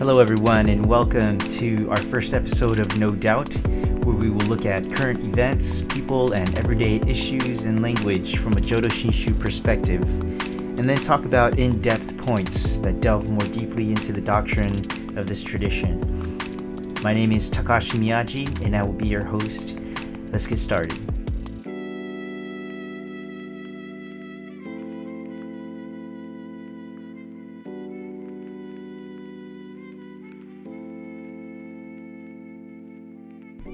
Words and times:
Hello, 0.00 0.18
everyone, 0.18 0.70
and 0.70 0.86
welcome 0.86 1.36
to 1.36 1.90
our 1.90 1.98
first 1.98 2.32
episode 2.32 2.80
of 2.80 2.98
No 2.98 3.10
Doubt, 3.10 3.54
where 4.02 4.16
we 4.16 4.30
will 4.30 4.46
look 4.46 4.64
at 4.64 4.90
current 4.90 5.18
events, 5.18 5.82
people, 5.82 6.32
and 6.32 6.48
everyday 6.56 7.00
issues 7.06 7.64
and 7.64 7.82
language 7.82 8.38
from 8.38 8.54
a 8.54 8.60
Jodo 8.62 8.86
Shinshu 8.86 9.38
perspective, 9.38 10.02
and 10.78 10.88
then 10.88 11.02
talk 11.02 11.26
about 11.26 11.58
in 11.58 11.82
depth 11.82 12.16
points 12.16 12.78
that 12.78 13.02
delve 13.02 13.28
more 13.28 13.46
deeply 13.48 13.90
into 13.90 14.10
the 14.10 14.22
doctrine 14.22 14.74
of 15.18 15.26
this 15.26 15.42
tradition. 15.42 16.00
My 17.02 17.12
name 17.12 17.30
is 17.30 17.50
Takashi 17.50 17.98
Miyaji, 17.98 18.64
and 18.64 18.74
I 18.74 18.82
will 18.82 18.94
be 18.94 19.08
your 19.08 19.26
host. 19.26 19.82
Let's 20.32 20.46
get 20.46 20.56
started. 20.56 21.09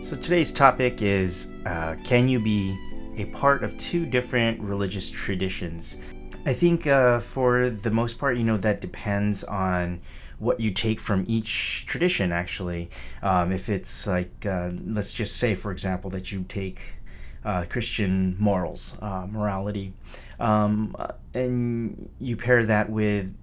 So 0.07 0.15
today's 0.15 0.53
topic 0.53 1.03
is 1.03 1.57
uh, 1.67 1.97
can 2.05 2.29
you 2.29 2.39
be 2.39 2.79
a 3.17 3.25
part 3.25 3.65
of 3.65 3.77
two 3.77 4.07
different 4.07 4.61
religious 4.61 5.11
traditions? 5.11 5.99
I 6.47 6.53
think 6.53 6.87
uh, 6.87 7.19
for 7.19 7.71
the 7.71 7.91
most 7.91 8.17
part, 8.17 8.37
you 8.37 8.45
know, 8.45 8.57
that 8.59 8.81
depends 8.81 9.43
on 9.43 10.01
what 10.39 10.61
you 10.61 10.71
take 10.71 11.01
from 11.01 11.25
each 11.27 11.87
tradition, 11.87 12.31
actually. 12.31 12.89
Um, 13.21 13.51
if 13.51 13.69
it's 13.69 14.07
like, 14.07 14.47
uh, 14.47 14.71
let's 14.85 15.13
just 15.13 15.39
say, 15.39 15.57
for 15.57 15.73
example, 15.73 16.09
that 16.11 16.31
you 16.31 16.45
take 16.49 16.79
uh, 17.45 17.65
Christian 17.69 18.37
morals, 18.39 18.97
uh, 19.03 19.27
morality, 19.29 19.93
um, 20.39 20.95
and 21.35 22.09
you 22.21 22.37
pair 22.37 22.65
that 22.65 22.89
with 22.89 23.35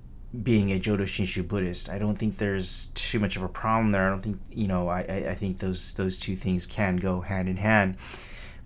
being 0.42 0.72
a 0.72 0.80
Jodo 0.80 1.02
Shinshu 1.02 1.48
Buddhist. 1.48 1.89
I 1.89 2.00
don't 2.00 2.17
think 2.17 2.38
there's 2.38 2.88
too 2.95 3.20
much 3.20 3.36
of 3.36 3.44
a 3.44 3.48
problem 3.48 3.92
there. 3.92 4.08
I 4.08 4.09
don't 4.09 4.22
think 4.22 4.39
you 4.52 4.67
know. 4.67 4.88
I, 4.88 5.02
I 5.02 5.36
think 5.36 5.59
those 5.59 5.94
those 5.94 6.17
two 6.17 6.36
things 6.36 6.66
can 6.66 6.98
go 6.98 7.22
hand 7.22 7.48
in 7.48 7.58
hand. 7.58 7.98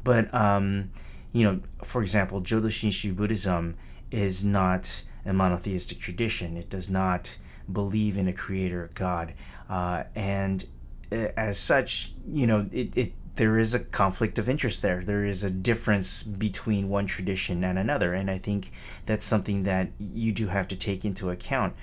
But 0.03 0.33
um, 0.33 0.91
you 1.33 1.43
know, 1.43 1.59
for 1.83 2.01
example, 2.01 2.41
Jodo 2.41 2.67
Shinshu 2.67 3.15
Buddhism 3.15 3.75
is 4.11 4.45
not 4.45 5.03
a 5.25 5.33
monotheistic 5.33 5.99
tradition. 5.99 6.55
It 6.55 6.69
does 6.69 6.89
not 6.89 7.37
believe 7.71 8.17
in 8.17 8.27
a 8.29 8.33
creator 8.33 8.89
God, 8.93 9.33
uh, 9.69 10.03
and 10.15 10.65
uh, 11.11 11.27
as 11.35 11.57
such, 11.57 12.13
you 12.25 12.47
know, 12.47 12.67
it, 12.71 12.95
it 12.95 13.13
there 13.37 13.57
is 13.57 13.73
a 13.73 13.79
conflict 13.79 14.37
of 14.37 14.49
interest 14.49 14.81
there. 14.81 15.01
There 15.01 15.25
is 15.25 15.43
a 15.43 15.49
difference 15.49 16.23
between 16.23 16.89
one 16.89 17.05
tradition 17.05 17.63
and 17.63 17.79
another, 17.79 18.13
and 18.13 18.29
I 18.29 18.37
think 18.37 18.71
that's 19.05 19.25
something 19.25 19.63
that 19.63 19.89
you 19.99 20.31
do 20.31 20.47
have 20.47 20.67
to 20.69 20.75
take 20.75 21.05
into 21.05 21.29
account. 21.29 21.75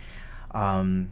Um, 0.51 1.11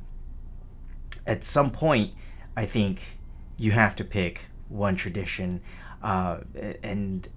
at 1.26 1.44
some 1.44 1.70
point, 1.70 2.12
I 2.56 2.66
think 2.66 3.18
you 3.56 3.70
have 3.72 3.96
to 3.96 4.04
pick 4.04 4.48
one 4.68 4.96
tradition, 4.96 5.60
uh, 6.02 6.38
and 6.82 7.28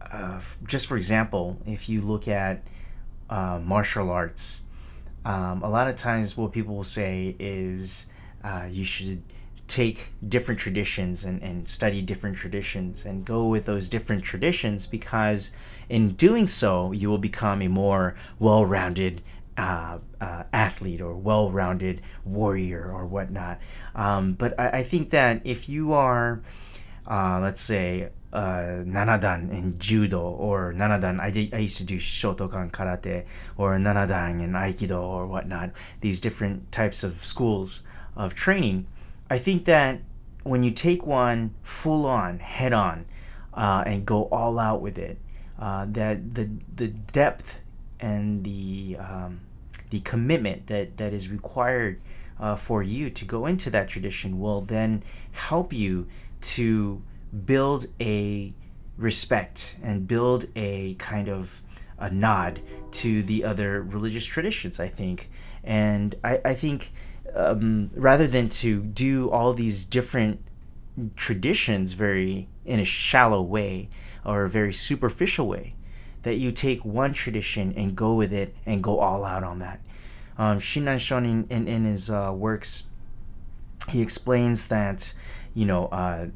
uh, 0.00 0.40
just 0.64 0.86
for 0.86 0.96
example, 0.96 1.58
if 1.66 1.88
you 1.88 2.00
look 2.00 2.28
at 2.28 2.62
uh, 3.28 3.60
martial 3.62 4.10
arts, 4.10 4.62
um, 5.24 5.62
a 5.62 5.68
lot 5.68 5.88
of 5.88 5.96
times 5.96 6.36
what 6.36 6.52
people 6.52 6.76
will 6.76 6.84
say 6.84 7.34
is 7.38 8.06
uh, 8.44 8.66
you 8.70 8.84
should 8.84 9.22
take 9.68 10.12
different 10.26 10.60
traditions 10.60 11.24
and, 11.24 11.42
and 11.42 11.68
study 11.68 12.00
different 12.00 12.36
traditions 12.36 13.04
and 13.04 13.24
go 13.24 13.46
with 13.46 13.66
those 13.66 13.88
different 13.88 14.22
traditions 14.22 14.86
because 14.86 15.56
in 15.88 16.10
doing 16.10 16.46
so 16.46 16.92
you 16.92 17.08
will 17.08 17.18
become 17.18 17.62
a 17.62 17.68
more 17.68 18.14
well-rounded 18.38 19.22
uh, 19.56 19.98
uh, 20.20 20.42
athlete 20.52 21.00
or 21.00 21.14
well-rounded 21.14 22.02
warrior 22.24 22.92
or 22.92 23.06
whatnot. 23.06 23.58
Um, 23.94 24.34
but 24.34 24.58
I, 24.60 24.68
I, 24.68 24.82
think 24.82 25.10
that 25.10 25.40
if 25.44 25.66
you 25.68 25.94
are 25.94 26.42
uh, 27.06 27.40
let's 27.40 27.62
say 27.62 28.10
uh, 28.32 28.82
nanadan 28.84 29.50
in 29.50 29.78
judo 29.78 30.20
or 30.20 30.74
nanadan 30.74 31.20
I, 31.20 31.30
did, 31.30 31.54
I 31.54 31.58
used 31.58 31.78
to 31.78 31.84
do 31.84 31.96
shotokan 31.96 32.70
karate 32.70 33.24
or 33.56 33.76
nanadan 33.76 34.42
in 34.42 34.52
aikido 34.52 35.00
or 35.00 35.26
whatnot 35.26 35.70
these 36.02 36.20
different 36.20 36.70
types 36.70 37.02
of 37.02 37.24
schools 37.24 37.86
of 38.14 38.34
training 38.34 38.86
I 39.28 39.38
think 39.38 39.64
that 39.64 40.00
when 40.42 40.62
you 40.62 40.70
take 40.70 41.04
one 41.06 41.54
full 41.62 42.06
on, 42.06 42.38
head 42.38 42.72
on, 42.72 43.06
uh, 43.52 43.82
and 43.86 44.06
go 44.06 44.24
all 44.24 44.58
out 44.58 44.80
with 44.80 44.98
it, 44.98 45.18
uh, 45.58 45.86
that 45.90 46.34
the 46.34 46.48
the 46.74 46.88
depth 46.88 47.58
and 47.98 48.44
the 48.44 48.96
um, 48.98 49.40
the 49.90 50.00
commitment 50.00 50.66
that 50.68 50.96
that 50.98 51.12
is 51.12 51.28
required 51.28 52.00
uh, 52.38 52.56
for 52.56 52.82
you 52.82 53.10
to 53.10 53.24
go 53.24 53.46
into 53.46 53.70
that 53.70 53.88
tradition 53.88 54.38
will 54.38 54.60
then 54.60 55.02
help 55.32 55.72
you 55.72 56.06
to 56.40 57.02
build 57.44 57.86
a 58.00 58.52
respect 58.96 59.76
and 59.82 60.06
build 60.06 60.46
a 60.54 60.94
kind 60.94 61.28
of 61.28 61.62
a 61.98 62.10
nod 62.10 62.60
to 62.90 63.22
the 63.22 63.44
other 63.44 63.82
religious 63.82 64.24
traditions. 64.24 64.78
I 64.78 64.88
think, 64.88 65.30
and 65.64 66.14
I, 66.22 66.40
I 66.44 66.54
think 66.54 66.92
um, 67.36 67.90
rather 67.94 68.26
than 68.26 68.48
to 68.48 68.82
do 68.82 69.30
all 69.30 69.52
these 69.52 69.84
different 69.84 70.40
traditions 71.14 71.92
very 71.92 72.48
in 72.64 72.80
a 72.80 72.84
shallow 72.84 73.42
way 73.42 73.88
or 74.24 74.44
a 74.44 74.48
very 74.48 74.72
superficial 74.72 75.46
way, 75.46 75.74
that 76.22 76.34
you 76.34 76.50
take 76.50 76.84
one 76.84 77.12
tradition 77.12 77.72
and 77.76 77.94
go 77.94 78.14
with 78.14 78.32
it 78.32 78.54
and 78.64 78.82
go 78.82 78.98
all 78.98 79.24
out 79.24 79.44
on 79.44 79.60
that. 79.60 79.80
Um, 80.38 80.58
Shinran 80.58 80.96
Shonin 80.96 81.50
in, 81.50 81.68
in 81.68 81.84
his 81.84 82.10
uh, 82.10 82.32
works, 82.34 82.84
he 83.88 84.02
explains 84.02 84.66
that, 84.68 85.14
you 85.54 85.64
know, 85.64 85.86
uh, 85.86 86.26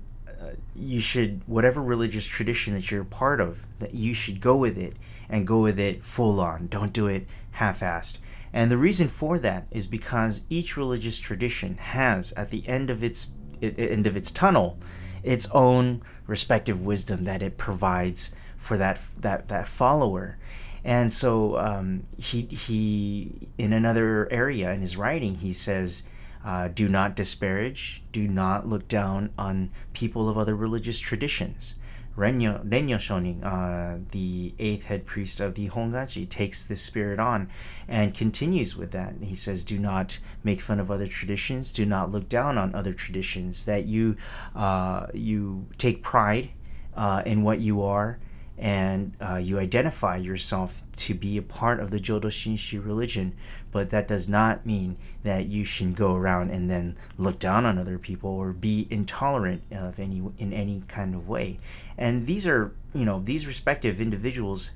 uh, 0.41 0.50
you 0.75 1.00
should 1.00 1.43
whatever 1.47 1.83
religious 1.83 2.27
tradition 2.27 2.75
that 2.75 2.91
you're 2.91 3.05
part 3.05 3.41
of 3.41 3.66
that 3.78 3.94
you 3.94 4.15
should 4.15 4.41
go 4.41 4.56
with 4.56 4.78
it 4.78 4.97
and 5.28 5.47
go 5.47 5.60
with 5.60 5.78
it 5.78 6.03
full 6.03 6.41
on 6.41 6.66
don't 6.69 6.94
do 6.94 7.06
it 7.06 7.27
half-assed 7.50 8.19
and 8.53 8.71
the 8.71 8.78
reason 8.78 9.09
for 9.09 9.38
that 9.38 9.66
is 9.71 9.87
because 9.87 10.44
each 10.50 10.77
religious 10.77 11.19
tradition 11.19 11.77
has, 11.77 12.33
at 12.33 12.50
the 12.50 12.66
end 12.69 12.91
of 12.91 13.05
its 13.05 13.34
end 13.62 14.06
of 14.06 14.16
its 14.16 14.31
tunnel, 14.31 14.78
its 15.22 15.49
own 15.53 16.03
respective 16.27 16.84
wisdom 16.84 17.25
that 17.25 17.43
it 17.43 17.59
provides 17.59 18.34
for 18.56 18.77
that 18.77 19.00
that 19.19 19.49
that 19.49 19.69
follower. 19.69 20.39
And 20.84 21.12
so 21.12 21.59
um, 21.59 22.05
he 22.16 22.43
he 22.43 23.49
in 23.59 23.72
another 23.72 24.28
area 24.31 24.72
in 24.72 24.81
his 24.81 24.97
writing 24.97 25.37
he 25.37 25.53
says, 25.53 26.09
uh, 26.44 26.69
"Do 26.69 26.89
not 26.89 27.15
disparage, 27.15 28.03
do 28.12 28.27
not 28.27 28.66
look 28.66 28.89
down 28.89 29.31
on 29.39 29.71
people 29.93 30.28
of 30.28 30.37
other 30.39 30.56
religious 30.56 30.99
traditions." 30.99 31.77
Rennyo, 32.16 32.66
Rennyo 32.69 32.97
Shonin, 32.97 33.44
uh, 33.44 33.98
the 34.10 34.54
eighth 34.59 34.87
head 34.87 35.06
priest 35.06 35.41
of 35.41 35.54
the 35.54 35.69
Honganji, 35.69 36.28
takes 36.28 36.65
this 36.65 36.82
spirit 36.82 37.19
on 37.19 37.48
and 37.88 38.15
continues 38.15 38.76
with 38.76 38.91
that. 38.91 39.15
He 39.22 39.34
says, 39.34 39.65
Do 39.65 39.78
not 39.78 40.19
make 40.43 40.60
fun 40.60 40.81
of 40.81 40.91
other 40.91 41.06
traditions, 41.06 41.72
do 41.72 41.87
not 41.87 42.10
look 42.10 42.28
down 42.28 42.59
on 42.59 42.75
other 42.75 42.93
traditions, 42.93 43.65
that 43.65 43.87
you, 43.87 44.16
uh, 44.54 45.06
you 45.15 45.69
take 45.78 46.03
pride 46.03 46.50
uh, 46.97 47.22
in 47.25 47.43
what 47.43 47.60
you 47.60 47.82
are 47.82 48.19
and 48.60 49.16
uh, 49.22 49.37
you 49.37 49.59
identify 49.59 50.19
yourself 50.19 50.82
to 50.94 51.15
be 51.15 51.38
a 51.38 51.43
part 51.43 51.81
of 51.81 51.91
the 51.91 51.98
Jodo 51.98 52.26
Shinshu 52.26 52.84
religion, 52.84 53.32
but 53.71 53.88
that 53.88 54.06
does 54.06 54.28
not 54.28 54.66
mean 54.66 54.98
that 55.22 55.47
you 55.47 55.65
should 55.65 55.97
go 55.97 56.15
around 56.15 56.50
and 56.50 56.69
then 56.69 56.98
look 57.16 57.38
down 57.38 57.65
on 57.65 57.78
other 57.78 57.98
people 57.98 58.28
or 58.28 58.53
be 58.53 58.86
intolerant 58.91 59.62
of 59.72 59.98
any 59.98 60.22
in 60.36 60.53
any 60.53 60.83
kind 60.89 61.15
of 61.15 61.27
way. 61.27 61.59
And 61.97 62.27
these 62.27 62.47
are, 62.47 62.74
you 62.95 63.07
know, 63.07 63.21
these 63.21 63.47
respective 63.47 63.98
individuals, 63.98 64.72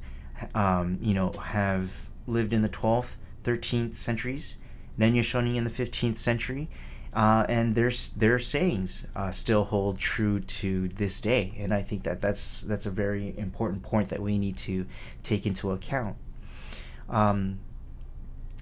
um, 0.54 0.96
you 1.02 1.12
know, 1.12 1.32
have 1.32 2.08
lived 2.26 2.54
in 2.54 2.62
the 2.62 2.70
12th, 2.70 3.16
13th 3.42 3.94
centuries, 3.96 4.56
Rennyo 4.98 5.20
Shonin 5.20 5.56
in 5.56 5.64
the 5.64 5.70
15th 5.70 6.16
century, 6.16 6.70
uh, 7.14 7.46
and 7.48 7.74
their 7.74 7.90
their 8.16 8.38
sayings 8.38 9.06
uh, 9.14 9.30
still 9.30 9.64
hold 9.64 9.98
true 9.98 10.40
to 10.40 10.88
this 10.88 11.20
day. 11.20 11.52
And 11.58 11.72
I 11.72 11.82
think 11.82 12.02
that 12.02 12.20
that's 12.20 12.62
that's 12.62 12.86
a 12.86 12.90
very 12.90 13.34
important 13.38 13.82
point 13.82 14.08
that 14.08 14.20
we 14.20 14.38
need 14.38 14.56
to 14.58 14.86
take 15.22 15.46
into 15.46 15.70
account. 15.70 16.16
Um, 17.08 17.60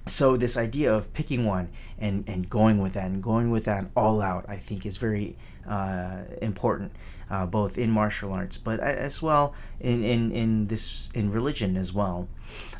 so 0.06 0.36
this 0.36 0.56
idea 0.56 0.92
of 0.92 1.12
picking 1.14 1.44
one 1.44 1.68
and, 1.98 2.28
and 2.28 2.50
going 2.50 2.78
with 2.78 2.94
that 2.94 3.06
and 3.06 3.22
going 3.22 3.50
with 3.50 3.64
that 3.66 3.86
all 3.96 4.20
out, 4.20 4.44
I 4.48 4.56
think, 4.56 4.84
is 4.84 4.96
very 4.96 5.36
uh, 5.66 6.22
important, 6.40 6.92
uh, 7.30 7.46
both 7.46 7.78
in 7.78 7.90
martial 7.90 8.32
arts, 8.32 8.58
but 8.58 8.80
as 8.80 9.22
well 9.22 9.54
in, 9.80 10.02
in, 10.02 10.32
in 10.32 10.66
this 10.66 11.10
in 11.14 11.30
religion 11.30 11.76
as 11.76 11.92
well. 11.92 12.28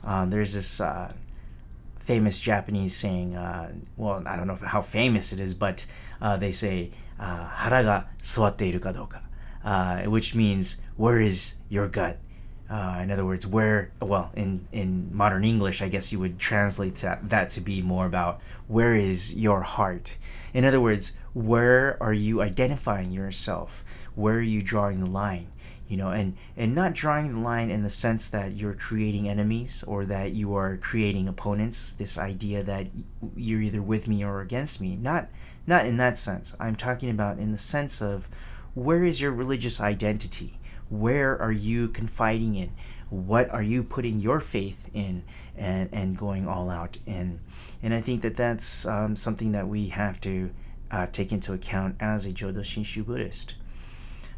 Um, 0.03 0.31
there's 0.31 0.55
this 0.55 0.81
uh, 0.81 1.13
famous 2.03 2.41
Japanese 2.41 2.95
saying, 2.95 3.37
uh, 3.37 3.73
well, 3.97 4.23
I 4.27 4.37
don't 4.37 4.47
know 4.47 4.57
how 4.57 4.83
famous 4.83 5.33
it 5.33 5.41
is, 5.41 5.55
but 5.55 5.87
uh, 6.21 6.37
they 6.37 6.53
say, 6.53 6.91
uh, 7.19 7.47
hara 7.47 7.83
ga 7.83 8.05
suwatte 8.21 8.73
iru 8.73 8.81
ka 8.81 8.93
douka, 8.93 9.23
uh, 9.65 10.11
which 10.11 10.35
means, 10.35 10.81
where 10.97 11.21
is 11.21 11.57
your 11.69 11.89
gut? 11.89 12.19
Uh, 12.69 13.01
in 13.03 13.11
other 13.11 13.25
words, 13.25 13.47
where, 13.47 13.91
well, 14.01 14.31
in, 14.35 14.67
in 14.73 15.11
modern 15.13 15.45
English, 15.45 15.83
I 15.83 15.89
guess 15.89 16.11
you 16.11 16.19
would 16.21 16.39
translate 16.39 16.97
that, 16.97 17.29
that 17.29 17.51
to 17.51 17.61
be 17.61 17.83
more 17.83 18.07
about 18.07 18.41
where 18.67 18.95
is 18.95 19.37
your 19.37 19.61
heart? 19.61 20.17
In 20.55 20.65
other 20.65 20.81
words, 20.81 21.19
where 21.35 22.03
are 22.03 22.15
you 22.15 22.41
identifying 22.41 23.13
yourself? 23.13 23.85
Where 24.15 24.37
are 24.37 24.41
you 24.41 24.63
drawing 24.63 25.01
the 25.01 25.11
line? 25.11 25.49
You 25.93 25.99
know, 25.99 26.11
and, 26.11 26.37
and 26.57 26.75
not 26.75 26.95
drawing 26.95 27.35
the 27.35 27.41
line 27.41 27.71
in 27.71 27.83
the 27.83 27.91
sense 27.91 28.29
that 28.29 28.53
you're 28.53 28.75
creating 28.75 29.29
enemies 29.29 29.83
or 29.83 30.07
that 30.07 30.33
you 30.33 30.55
are 30.55 30.77
creating 30.79 31.29
opponents, 31.29 31.93
this 31.93 32.17
idea 32.17 32.63
that 32.63 32.87
you're 33.37 33.61
either 33.61 33.83
with 33.83 34.09
me 34.09 34.25
or 34.25 34.41
against 34.41 34.81
me. 34.81 34.97
Not, 34.97 35.29
not 35.67 35.87
in 35.87 35.99
that 35.99 36.17
sense. 36.17 36.57
I'm 36.59 36.77
talking 36.77 37.11
about 37.11 37.39
in 37.39 37.53
the 37.53 37.59
sense 37.59 38.01
of 38.01 38.31
where 38.75 39.05
is 39.05 39.21
your 39.21 39.33
religious 39.33 39.81
identity? 39.81 40.59
where 40.93 41.41
are 41.41 41.53
you 41.53 41.89
confiding 41.89 42.55
in 42.55 42.71
what 43.09 43.49
are 43.49 43.63
you 43.63 43.83
putting 43.83 44.19
your 44.19 44.41
faith 44.41 44.91
in 44.93 45.25
and 45.57 45.89
and 45.91 46.19
going 46.19 46.47
all 46.47 46.69
out 46.69 46.99
in 47.07 47.41
and 47.83 47.95
i 47.95 48.01
think 48.01 48.21
that 48.21 48.37
that's 48.37 48.87
um, 48.87 49.17
something 49.17 49.53
that 49.53 49.67
we 49.67 49.89
have 49.89 50.21
to 50.21 50.51
uh, 50.91 51.07
take 51.11 51.33
into 51.33 51.55
account 51.55 51.97
as 51.99 52.27
a 52.27 52.31
jodo 52.31 52.61
shinshu 52.61 53.05
buddhist 53.05 53.55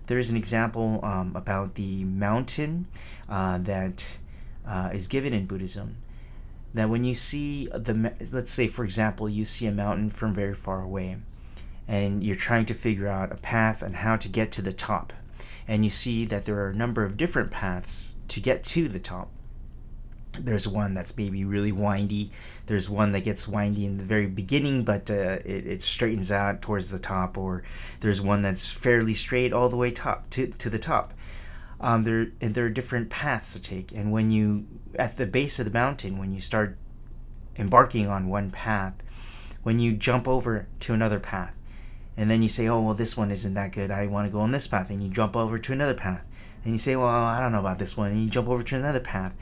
there 0.07 0.19
is 0.19 0.31
an 0.31 0.37
example 0.37 1.01
um, 1.03 1.35
about 1.35 1.75
the 1.75 2.05
mountain 2.05 2.87
uh, 3.29 3.59
that 3.59 4.19
uh, 4.67 4.91
is 4.93 5.09
given 5.09 5.33
in 5.33 5.47
buddhism 5.47 5.97
that 6.73 6.89
when 6.89 7.05
you 7.05 7.15
see 7.15 7.67
the 7.69 8.13
let's 8.33 8.51
say 8.51 8.67
for 8.67 8.85
example 8.85 9.29
you 9.29 9.45
see 9.45 9.67
a 9.67 9.73
mountain 9.73 10.11
from 10.11 10.35
very 10.35 10.55
far 10.55 10.83
away 10.83 11.17
and 11.87 12.25
you're 12.25 12.35
trying 12.35 12.65
to 12.65 12.75
figure 12.75 13.09
out 13.09 13.31
a 13.31 13.37
path 13.37 13.83
and 13.83 13.97
how 13.97 14.17
to 14.17 14.29
get 14.29 14.51
to 14.51 14.63
the 14.63 14.73
top 14.73 15.13
and 15.67 15.85
you 15.85 15.91
see 15.91 16.25
that 16.25 16.45
there 16.45 16.57
are 16.57 16.71
a 16.71 16.75
number 16.75 17.05
of 17.05 17.17
different 17.17 17.51
paths 17.51 18.17
to 18.29 18.41
get 18.41 18.63
to 18.63 18.89
the 18.89 18.99
top. 18.99 19.29
There's 20.41 20.67
one 20.67 20.95
that's 20.95 21.17
maybe 21.17 21.45
really 21.45 21.73
windy. 21.73 22.31
There's 22.67 22.91
one 22.91 23.13
that 23.13 23.21
gets 23.21 23.47
windy 23.47 23.87
in 23.87 23.99
the 23.99 24.05
very 24.05 24.27
beginning, 24.27 24.85
but 24.85 25.11
uh, 25.11 25.39
it, 25.45 25.67
it 25.67 25.83
straightens 25.83 26.33
out 26.33 26.63
towards 26.63 26.91
the 26.91 26.99
top. 26.99 27.39
Or 27.39 27.63
there's 28.01 28.21
one 28.21 28.43
that's 28.43 28.71
fairly 28.71 29.15
straight 29.15 29.53
all 29.53 29.69
the 29.69 29.77
way 29.77 29.91
top 29.91 30.31
to, 30.31 30.47
to 30.49 30.71
the 30.71 30.79
top. 30.79 31.15
Um, 31.81 32.05
there 32.05 32.29
and 32.41 32.55
there 32.55 32.67
are 32.67 32.71
different 32.71 33.11
paths 33.11 33.53
to 33.55 33.63
take. 33.63 33.93
And 33.93 34.13
when 34.13 34.31
you 34.31 34.67
at 34.97 35.17
the 35.17 35.27
base 35.27 35.59
of 35.59 35.67
the 35.67 35.73
mountain, 35.73 36.19
when 36.19 36.33
you 36.33 36.41
start 36.41 36.79
embarking 37.57 38.09
on 38.09 38.29
one 38.29 38.51
path, 38.51 38.95
when 39.63 39.79
you 39.79 39.93
jump 39.93 40.27
over 40.27 40.67
to 40.81 40.95
another 40.95 41.21
path, 41.21 41.55
and 42.17 42.31
then 42.31 42.43
you 42.43 42.49
say, 42.49 42.69
oh, 42.69 42.81
well, 42.81 42.95
this 42.95 43.17
one 43.17 43.31
isn't 43.31 43.55
that 43.55 43.73
good. 43.73 43.91
I 43.91 44.07
want 44.07 44.27
to 44.27 44.33
go 44.33 44.41
on 44.41 44.53
this 44.53 44.67
path. 44.67 44.91
And 44.91 45.03
you 45.03 45.09
jump 45.09 45.37
over 45.37 45.59
to 45.59 45.73
another 45.73 45.95
path. 45.95 46.23
And 46.63 46.73
you 46.73 46.79
say, 46.79 46.95
well, 46.97 47.09
I 47.09 47.41
don't 47.41 47.53
know 47.53 47.59
about 47.59 47.79
this 47.79 47.97
one. 47.97 48.13
And 48.13 48.23
you 48.23 48.31
jump 48.31 48.49
over 48.49 48.63
to 48.63 48.77
another 48.77 49.01
path. 49.01 49.35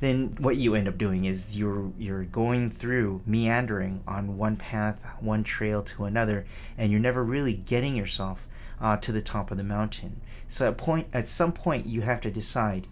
Then 0.00 0.36
what 0.38 0.56
you 0.56 0.74
end 0.74 0.88
up 0.88 0.98
doing 0.98 1.26
is 1.26 1.58
you're 1.58 1.92
you're 1.98 2.24
going 2.24 2.70
through 2.70 3.22
meandering 3.26 4.02
on 4.06 4.36
one 4.36 4.56
path, 4.56 5.04
one 5.20 5.44
trail 5.44 5.82
to 5.82 6.04
another, 6.04 6.46
and 6.76 6.90
you're 6.90 7.00
never 7.00 7.22
really 7.22 7.54
getting 7.54 7.94
yourself 7.94 8.48
uh, 8.80 8.96
to 8.98 9.12
the 9.12 9.20
top 9.20 9.50
of 9.50 9.56
the 9.56 9.64
mountain. 9.64 10.20
So 10.48 10.68
at 10.68 10.78
point 10.78 11.08
at 11.12 11.28
some 11.28 11.52
point 11.52 11.86
you 11.86 12.00
have 12.02 12.20
to 12.22 12.30
decide 12.30 12.86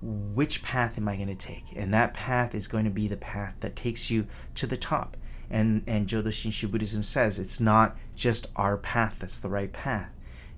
which 0.00 0.62
path 0.62 0.98
am 0.98 1.08
I 1.08 1.16
going 1.16 1.28
to 1.28 1.34
take, 1.34 1.64
and 1.74 1.92
that 1.92 2.14
path 2.14 2.54
is 2.54 2.68
going 2.68 2.84
to 2.84 2.90
be 2.90 3.08
the 3.08 3.16
path 3.16 3.56
that 3.60 3.74
takes 3.74 4.10
you 4.10 4.26
to 4.54 4.66
the 4.66 4.76
top 4.76 5.16
and 5.50 5.82
and 5.86 6.08
Jodo 6.08 6.28
Shinshu 6.28 6.70
Buddhism 6.70 7.02
says 7.02 7.38
it's 7.38 7.60
not 7.60 7.96
just 8.16 8.46
our 8.56 8.76
path 8.76 9.18
that's 9.20 9.38
the 9.38 9.48
right 9.48 9.72
path. 9.72 10.10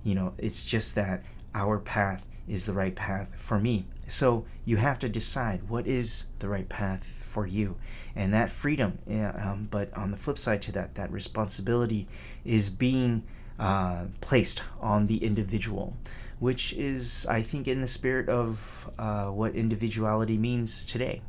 You 0.02 0.14
know, 0.14 0.34
it's 0.38 0.64
just 0.64 0.94
that 0.94 1.25
our 1.54 1.78
path 1.78 2.26
is 2.46 2.66
the 2.66 2.72
right 2.72 2.94
path 2.94 3.34
for 3.37 3.58
me. 3.58 3.87
So 4.06 4.44
you 4.64 4.76
have 4.76 4.98
to 5.00 5.08
decide 5.08 5.68
what 5.68 5.86
is 5.86 6.26
the 6.38 6.48
right 6.48 6.68
path 6.68 7.04
for 7.04 7.46
you, 7.46 7.76
and 8.14 8.32
that 8.32 8.50
freedom. 8.50 8.98
Um, 9.10 9.68
but 9.70 9.92
on 9.94 10.10
the 10.10 10.16
flip 10.16 10.38
side 10.38 10.62
to 10.62 10.72
that, 10.72 10.94
that 10.94 11.10
responsibility 11.10 12.06
is 12.44 12.70
being 12.70 13.24
uh, 13.58 14.04
placed 14.20 14.62
on 14.80 15.06
the 15.06 15.18
individual, 15.24 15.96
which 16.38 16.72
is, 16.74 17.26
I 17.28 17.42
think, 17.42 17.66
in 17.66 17.80
the 17.80 17.86
spirit 17.86 18.28
of 18.28 18.90
uh, 18.98 19.26
what 19.26 19.54
individuality 19.54 20.38
means 20.38 20.86
today. 20.86 21.22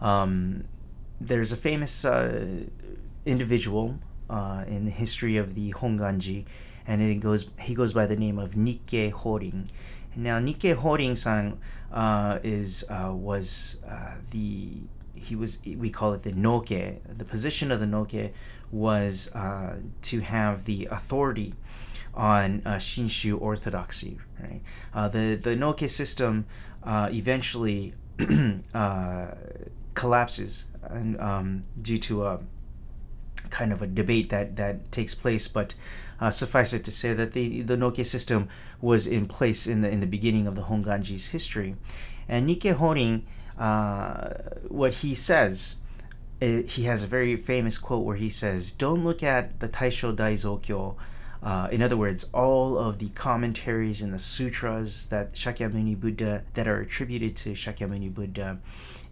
Um, 0.00 0.64
there's 1.20 1.52
a 1.52 1.56
famous 1.56 2.04
uh, 2.04 2.64
individual 3.24 3.98
uh, 4.28 4.64
in 4.66 4.84
the 4.84 4.90
history 4.90 5.36
of 5.36 5.54
the 5.54 5.72
Honganji, 5.72 6.44
and 6.86 7.02
it 7.02 7.16
goes 7.16 7.50
he 7.60 7.74
goes 7.74 7.92
by 7.92 8.06
the 8.06 8.16
name 8.16 8.38
of 8.38 8.50
Nikke 8.52 9.12
Horin. 9.12 9.68
Now 10.16 10.38
Nikke 10.38 10.74
Horin-san 10.74 11.58
uh, 11.92 12.38
is 12.42 12.84
uh, 12.90 13.12
was 13.12 13.82
uh, 13.88 14.12
the 14.30 14.78
he 15.14 15.36
was 15.36 15.60
we 15.64 15.90
call 15.90 16.12
it 16.14 16.22
the 16.22 16.32
noke. 16.32 17.00
The 17.04 17.24
position 17.24 17.70
of 17.70 17.80
the 17.80 17.86
noke 17.86 18.32
was 18.70 19.34
uh, 19.34 19.76
to 20.02 20.20
have 20.20 20.64
the 20.64 20.88
authority 20.90 21.54
on 22.14 22.62
Shinshu 22.62 23.40
orthodoxy. 23.40 24.18
Right, 24.40 24.62
the 25.12 25.36
the 25.36 25.56
noke 25.56 25.88
system 25.88 26.46
eventually 26.84 27.94
collapses 29.94 30.66
and 30.82 31.20
um, 31.20 31.62
due 31.80 31.98
to 31.98 32.24
a 32.24 32.40
kind 33.50 33.72
of 33.72 33.82
a 33.82 33.86
debate 33.86 34.30
that 34.30 34.56
that 34.56 34.90
takes 34.92 35.14
place. 35.14 35.48
But 35.48 35.74
uh, 36.20 36.30
suffice 36.30 36.72
it 36.72 36.84
to 36.84 36.90
say 36.90 37.12
that 37.14 37.32
the 37.32 37.62
the 37.62 37.76
Noke 37.76 38.04
system 38.04 38.48
was 38.80 39.06
in 39.06 39.26
place 39.26 39.66
in 39.66 39.80
the 39.80 39.90
in 39.90 40.00
the 40.00 40.06
beginning 40.06 40.46
of 40.46 40.54
the 40.54 40.62
Honganji's 40.62 41.28
history, 41.28 41.76
and 42.28 42.48
Nikke 42.48 42.74
Horin, 42.74 43.26
uh, 43.58 44.30
what 44.68 44.94
he 44.94 45.14
says. 45.14 45.76
It, 46.38 46.72
he 46.72 46.82
has 46.82 47.02
a 47.02 47.06
very 47.06 47.34
famous 47.34 47.78
quote 47.78 48.04
where 48.04 48.16
he 48.16 48.28
says, 48.28 48.70
"Don't 48.70 49.04
look 49.04 49.22
at 49.22 49.60
the 49.60 49.68
Taisho 49.68 50.14
Daizokyo." 50.14 50.96
Uh, 51.42 51.68
in 51.70 51.82
other 51.82 51.96
words, 51.96 52.24
all 52.34 52.76
of 52.76 52.98
the 52.98 53.08
commentaries 53.10 54.02
and 54.02 54.12
the 54.12 54.18
sutras 54.18 55.06
that 55.06 55.34
Shakyamuni 55.34 55.98
Buddha 55.98 56.42
that 56.54 56.66
are 56.66 56.80
attributed 56.80 57.36
to 57.36 57.52
Shakyamuni 57.52 58.12
Buddha 58.12 58.58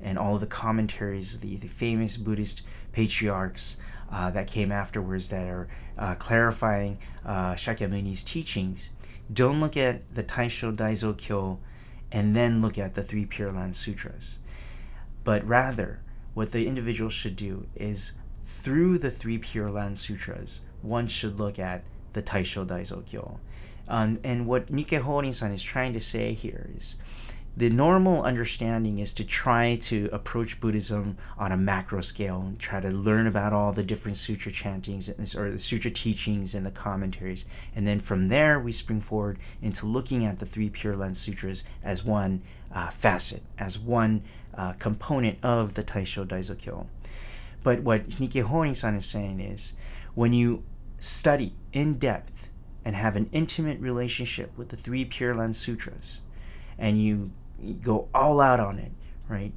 and 0.05 0.19
all 0.19 0.35
of 0.35 0.41
the 0.41 0.47
commentaries, 0.47 1.41
the, 1.41 1.56
the 1.56 1.67
famous 1.67 2.17
Buddhist 2.17 2.62
patriarchs 2.93 3.79
uh, 4.12 4.31
that 4.31 4.47
came 4.47 4.71
afterwards 4.71 5.31
that 5.31 5.49
are 5.49 5.67
uh, 5.99 6.15
clarifying 6.17 6.99
uh, 7.25 7.55
Shakyamuni's 7.55 8.23
teachings, 8.23 8.91
don't 9.32 9.61
look 9.61 9.77
at 9.77 10.15
the 10.15 10.23
Taisho 10.23 10.77
Daizo 10.77 11.17
Kyo 11.17 11.58
and 12.13 12.37
then 12.37 12.61
look 12.61 12.79
at 12.79 12.94
the 12.94 13.03
three 13.03 13.25
Pure 13.25 13.53
Land 13.53 13.75
Sutras. 13.75 14.39
But 15.25 15.44
rather, 15.46 16.01
what 16.34 16.53
the 16.53 16.67
individual 16.67 17.11
should 17.11 17.34
do 17.34 17.67
is 17.75 18.13
through 18.44 18.99
the 18.99 19.11
three 19.11 19.39
Pure 19.39 19.70
Land 19.70 19.99
Sutras, 19.99 20.61
one 20.82 21.06
should 21.06 21.41
look 21.41 21.58
at 21.58 21.82
the 22.13 22.23
Taisho 22.23 22.67
Daizo 22.67 23.05
Kyo. 23.06 23.41
Um, 23.89 24.19
and 24.23 24.46
what 24.46 24.67
Nikke 24.67 25.01
Horin-san 25.01 25.53
is 25.53 25.63
trying 25.63 25.93
to 25.94 26.01
say 26.01 26.34
here 26.34 26.70
is 26.77 26.96
the 27.56 27.70
normal 27.70 28.23
understanding 28.25 28.99
is 28.99 29.15
to 29.15 29.25
try 29.25 29.77
to 29.77 30.08
approach 30.13 30.58
Buddhism 30.58 31.17
on 31.39 31.53
a 31.53 31.56
macro 31.56 32.01
scale 32.01 32.41
and 32.41 32.58
try 32.58 32.81
to 32.81 32.91
learn 32.91 33.29
about 33.29 33.53
all 33.53 33.73
the 33.73 33.84
different 33.84 34.17
sutra 34.17 34.51
chantings 34.51 35.08
or 35.37 35.53
the 35.53 35.58
sutra 35.61 35.91
teachings 35.91 36.55
and 36.56 36.67
the 36.67 36.73
commentaries. 36.73 37.46
And 37.77 37.87
then 37.87 38.01
from 38.01 38.27
there, 38.27 38.58
we 38.58 38.73
spring 38.73 39.01
forward 39.01 39.39
into 39.63 39.87
looking 39.87 40.25
at 40.25 40.39
the 40.39 40.46
three 40.46 40.69
Pure 40.69 40.96
Land 40.96 41.17
Sutras 41.17 41.63
as 41.84 42.05
one 42.05 42.43
uh, 42.73 42.91
facet, 42.91 43.43
as 43.56 43.79
one 43.79 44.25
uh, 44.56 44.73
component 44.75 45.39
of 45.44 45.75
the 45.75 45.84
Taisho 45.84 46.27
Daizokyo. 46.27 46.87
But 47.63 47.82
what 47.82 48.08
Nikke 48.08 48.43
Horin-san 48.43 48.96
is 48.96 49.06
saying 49.06 49.39
is 49.39 49.75
when 50.15 50.32
you 50.32 50.65
study 50.99 51.55
in 51.73 51.99
depth 51.99 52.51
and 52.84 52.96
have 52.96 53.15
an 53.15 53.29
intimate 53.32 53.81
relationship 53.81 54.51
with 54.58 54.70
the 54.70 54.77
three 54.77 55.05
Pure 55.05 55.34
Land 55.34 55.55
Sutras, 55.55 56.23
and 56.77 57.01
you 57.01 57.31
go 57.82 58.08
all 58.15 58.41
out 58.41 58.61
on 58.61 58.79
it, 58.79 58.93
right? 59.29 59.53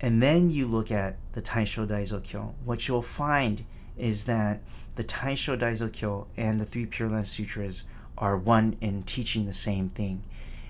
And 0.00 0.22
then 0.22 0.50
you 0.50 0.66
look 0.66 0.90
at 0.90 1.16
the 1.32 1.42
Taisho 1.42 1.86
Daizokyo. 1.86 2.54
What 2.64 2.86
you'll 2.86 3.02
find 3.02 3.64
is 3.96 4.24
that 4.26 4.60
the 4.94 5.04
Taisho 5.04 5.58
Daizokyo 5.58 6.26
and 6.36 6.60
the 6.60 6.64
Three 6.64 6.86
Pure 6.86 7.10
Land 7.10 7.26
Sutras 7.26 7.84
are 8.16 8.36
one 8.36 8.76
in 8.80 9.02
teaching 9.02 9.46
the 9.46 9.52
same 9.52 9.88
thing. 9.90 10.22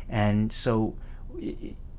And 0.09 0.53
so 0.53 0.95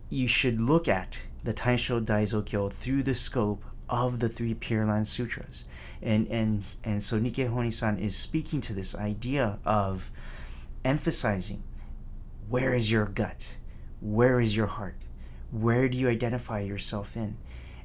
you 0.09 0.27
should 0.27 0.59
look 0.59 0.87
at 0.87 1.21
the 1.43 1.53
Taisho 1.53 2.03
Daizokyo 2.03 2.71
through 2.71 3.03
the 3.03 3.15
scope 3.15 3.63
of 3.89 4.19
the 4.19 4.29
three 4.29 4.53
Pure 4.53 4.85
Land 4.85 5.07
Sutras. 5.07 5.65
And 6.01 6.27
and 6.27 6.63
and 6.83 7.03
so 7.03 7.19
Nikke 7.19 7.49
Horin-san 7.49 7.97
is 7.97 8.15
speaking 8.15 8.61
to 8.61 8.73
this 8.73 8.95
idea 8.95 9.59
of 9.65 10.11
emphasizing 10.85 11.63
where 12.47 12.73
is 12.73 12.91
your 12.91 13.05
gut? 13.05 13.57
Where 14.01 14.39
is 14.39 14.55
your 14.55 14.67
heart? 14.67 14.95
Where 15.51 15.89
do 15.89 15.97
you 15.97 16.09
identify 16.09 16.61
yourself 16.61 17.17
in? 17.17 17.37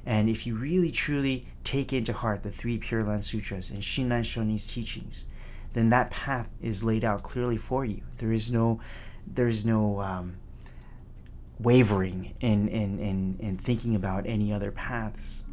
And 0.05 0.29
if 0.29 0.45
you 0.45 0.55
really 0.55 0.91
truly 0.91 1.47
take 1.63 1.91
into 1.91 2.13
heart 2.13 2.43
the 2.43 2.51
three 2.51 2.77
Pure 2.77 3.05
Land 3.05 3.25
Sutras 3.25 3.71
and 3.71 3.81
Shinran 3.81 4.23
Shonin's 4.23 4.67
teachings, 4.67 5.25
then 5.73 5.89
that 5.89 6.11
path 6.11 6.49
is 6.61 6.83
laid 6.83 7.03
out 7.03 7.23
clearly 7.23 7.57
for 7.57 7.83
you. 7.83 8.01
There 8.17 8.31
is 8.31 8.51
no, 8.51 8.79
there 9.25 9.47
is 9.47 9.65
no 9.65 9.99
um, 9.99 10.37
wavering 11.59 12.33
in, 12.39 12.67
in, 12.67 12.99
in, 12.99 13.37
in 13.39 13.57
thinking 13.57 13.95
about 13.95 14.25
any 14.27 14.53
other 14.53 14.71
paths. 14.71 15.43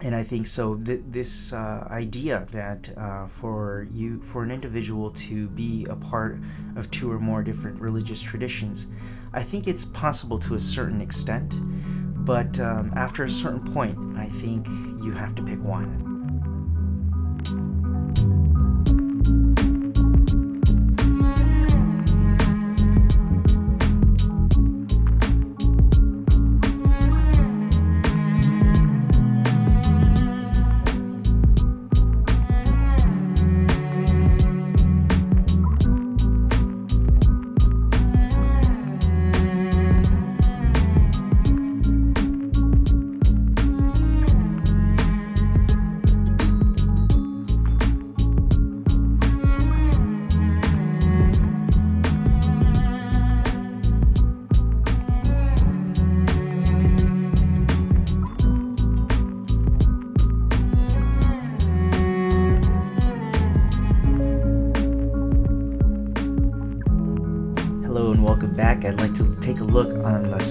And 0.00 0.14
I 0.16 0.22
think 0.22 0.46
so. 0.46 0.74
Th- 0.76 1.02
this 1.06 1.52
uh, 1.52 1.86
idea 1.90 2.46
that 2.50 2.92
uh, 2.96 3.26
for 3.26 3.86
you, 3.92 4.20
for 4.22 4.42
an 4.42 4.50
individual 4.50 5.10
to 5.12 5.48
be 5.48 5.86
a 5.88 5.94
part 5.94 6.38
of 6.76 6.90
two 6.90 7.10
or 7.10 7.20
more 7.20 7.42
different 7.42 7.80
religious 7.80 8.20
traditions, 8.20 8.88
I 9.32 9.42
think 9.42 9.68
it's 9.68 9.84
possible 9.84 10.38
to 10.40 10.54
a 10.54 10.58
certain 10.58 11.00
extent. 11.00 11.54
But 12.24 12.58
um, 12.60 12.92
after 12.96 13.24
a 13.24 13.30
certain 13.30 13.62
point, 13.72 14.16
I 14.16 14.26
think 14.26 14.66
you 15.02 15.12
have 15.12 15.34
to 15.36 15.42
pick 15.42 15.62
one. 15.62 16.11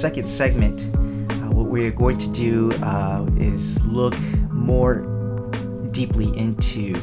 Second 0.02 0.26
segment. 0.26 0.82
Uh, 1.30 1.52
what 1.52 1.68
we're 1.68 1.92
going 1.92 2.18
to 2.18 2.28
do 2.32 2.72
uh, 2.82 3.24
is 3.38 3.86
look 3.86 4.18
more 4.50 4.96
deeply 5.92 6.36
into 6.36 6.96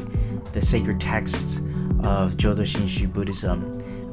the 0.51 0.61
sacred 0.61 0.99
texts 0.99 1.59
of 2.03 2.35
Jodo 2.35 2.65
Shinshu 2.65 3.11
Buddhism, 3.13 3.61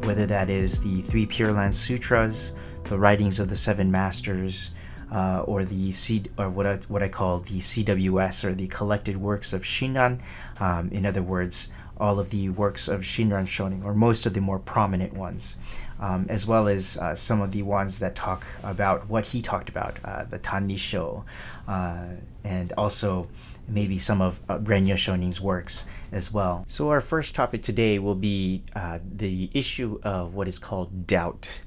whether 0.03 0.25
that 0.27 0.49
is 0.49 0.85
the 0.85 1.03
Three 1.03 1.27
Pure 1.27 1.51
Land 1.55 1.75
Sutras, 1.75 2.55
the 2.85 2.97
writings 2.97 3.41
of 3.41 3.49
the 3.49 3.57
Seven 3.57 3.91
Masters, 3.91 4.77
uh, 5.13 5.41
or 5.41 5.65
the 5.65 5.91
C, 5.91 6.23
or 6.39 6.49
what 6.49 6.67
I, 6.67 6.77
what 6.87 7.03
I 7.03 7.09
call 7.09 7.41
the 7.41 7.59
CWS, 7.59 8.45
or 8.45 8.55
the 8.55 8.69
collected 8.69 9.17
works 9.17 9.53
of 9.53 9.63
Shinran. 9.63 10.21
Um, 10.61 10.91
in 10.91 11.07
other 11.07 11.25
words, 11.25 11.73
all 11.99 12.19
of 12.19 12.31
the 12.31 12.49
works 12.51 12.89
of 12.89 13.01
Shinran 13.01 13.47
Shonin, 13.47 13.85
or 13.85 13.95
most 13.95 14.27
of 14.27 14.35
the 14.35 14.41
more 14.41 14.59
prominent 14.59 15.15
ones 15.15 15.57
um, 15.99 16.27
as 16.29 16.47
well 16.47 16.69
as 16.69 16.99
uh, 16.99 17.15
some 17.15 17.41
of 17.41 17.53
the 17.53 17.63
ones 17.63 17.99
that 18.01 18.15
talk 18.15 18.47
about 18.63 19.09
what 19.09 19.27
he 19.27 19.41
talked 19.41 19.69
about, 19.69 19.97
uh, 20.05 20.25
the 20.25 20.39
Tanisho, 20.39 21.25
uh, 21.67 22.07
and 22.45 22.73
also 22.77 23.29
maybe 23.69 23.99
some 23.99 24.21
of 24.21 24.41
uh, 24.49 24.59
Shonin's 24.59 25.41
works 25.41 25.87
as 26.13 26.33
well. 26.33 26.65
So 26.67 26.91
our 26.91 27.01
first 27.01 27.35
topic 27.35 27.63
today 27.63 27.99
will 27.99 28.15
be 28.15 28.63
uh, 28.75 28.99
the 29.11 29.51
issue 29.55 29.99
of 30.03 30.35
what 30.35 30.47
is 30.49 30.59
called 30.59 31.07
doubt. 31.07 31.63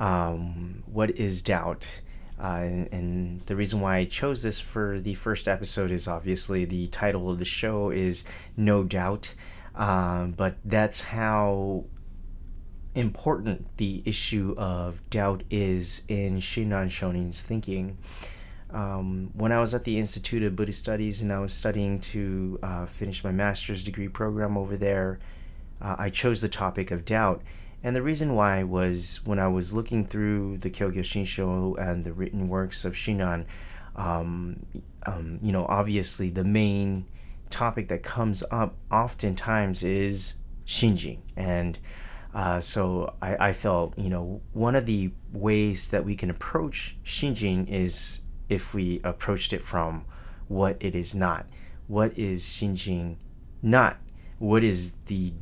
Um, 0.00 0.82
what 0.86 1.10
is 1.10 1.42
doubt? 1.42 2.00
Uh, 2.40 2.86
and 2.90 3.40
the 3.42 3.54
reason 3.54 3.80
why 3.80 3.98
I 3.98 4.04
chose 4.04 4.42
this 4.42 4.58
for 4.58 5.00
the 5.00 5.14
first 5.14 5.46
episode 5.46 5.90
is 5.90 6.08
obviously 6.08 6.64
the 6.64 6.88
title 6.88 7.30
of 7.30 7.38
the 7.38 7.44
show 7.44 7.90
is 7.90 8.24
No 8.56 8.82
Doubt. 8.82 9.34
Um, 9.74 10.32
but 10.32 10.56
that's 10.64 11.02
how 11.02 11.84
important 12.94 13.76
the 13.76 14.02
issue 14.04 14.54
of 14.56 15.08
doubt 15.10 15.42
is 15.50 16.04
in 16.08 16.36
Shinran 16.38 16.90
Shonin's 16.90 17.42
thinking. 17.42 17.98
Um, 18.70 19.30
when 19.34 19.52
I 19.52 19.60
was 19.60 19.74
at 19.74 19.84
the 19.84 19.98
Institute 19.98 20.42
of 20.42 20.56
Buddhist 20.56 20.80
Studies 20.80 21.22
and 21.22 21.32
I 21.32 21.38
was 21.38 21.52
studying 21.52 22.00
to 22.00 22.58
uh, 22.62 22.86
finish 22.86 23.22
my 23.22 23.30
master's 23.30 23.84
degree 23.84 24.08
program 24.08 24.56
over 24.56 24.76
there, 24.76 25.20
uh, 25.80 25.96
I 25.98 26.10
chose 26.10 26.40
the 26.40 26.48
topic 26.48 26.90
of 26.90 27.04
doubt. 27.04 27.42
And 27.82 27.94
the 27.94 28.02
reason 28.02 28.34
why 28.34 28.62
was 28.62 29.20
when 29.24 29.38
I 29.38 29.48
was 29.48 29.74
looking 29.74 30.06
through 30.06 30.58
the 30.58 30.70
Kyogyo 30.70 31.00
Shinsho 31.00 31.78
and 31.78 32.02
the 32.02 32.12
written 32.12 32.48
works 32.48 32.84
of 32.84 32.94
Shinran, 32.94 33.44
um, 33.94 34.64
um, 35.04 35.38
you 35.42 35.52
know, 35.52 35.66
obviously 35.68 36.30
the 36.30 36.44
main 36.44 37.06
topic 37.50 37.88
that 37.88 38.02
comes 38.02 38.42
up 38.50 38.74
oftentimes 38.90 39.82
is 39.84 40.36
Shinjin. 40.66 41.18
And 41.36 41.78
uh, 42.34 42.60
so 42.60 43.14
I, 43.22 43.48
I 43.48 43.52
felt, 43.52 43.96
you 43.98 44.10
know, 44.10 44.40
one 44.52 44.74
of 44.74 44.86
the 44.86 45.12
ways 45.32 45.88
that 45.88 46.04
we 46.04 46.16
can 46.16 46.30
approach 46.30 46.96
Shinjin 47.04 47.68
is 47.68 48.22
if 48.48 48.74
we 48.74 49.00
approached 49.04 49.52
it 49.52 49.62
from 49.62 50.04
what 50.48 50.76
it 50.80 50.94
is 50.94 51.14
not. 51.14 51.46
What 51.86 52.18
is 52.18 52.42
Shinjin 52.42 53.16
not? 53.62 53.98
What 54.38 54.64
is 54.64 54.94
the, 55.06 55.32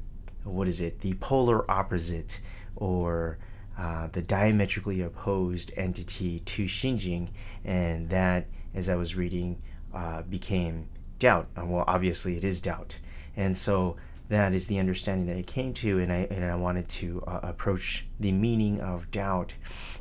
what 0.45 0.69
is 0.69 0.81
it? 0.81 1.01
The 1.01 1.15
polar 1.15 1.69
opposite 1.71 2.41
or 2.77 3.39
uh, 3.79 4.09
the 4.13 4.23
diametrically 4.23 5.01
opposed 5.01 5.73
entity 5.77 6.41
to 6.41 6.65
Shinjin. 6.65 7.29
And 7.65 8.11
that, 8.11 8.47
as 8.75 8.89
I 8.89 8.97
was 8.97 9.17
reading, 9.17 9.63
uh, 9.95 10.23
became 10.23 10.89
doubt. 11.23 11.47
Well, 11.57 11.85
obviously 11.87 12.37
it 12.37 12.45
is 12.45 12.61
doubt. 12.61 12.99
And 13.37 13.57
so 13.57 13.97
that 14.29 14.53
is 14.55 14.67
the 14.67 14.81
understanding 14.81 15.27
that 15.29 15.37
I 15.37 15.43
came 15.43 15.73
to, 15.75 16.01
and 16.01 16.13
I 16.13 16.27
and 16.31 16.45
I 16.45 16.57
wanted 16.57 16.89
to 17.01 17.23
uh, 17.27 17.41
approach 17.45 18.07
the 18.19 18.33
meaning 18.33 18.81
of 18.81 19.11
doubt. 19.11 19.55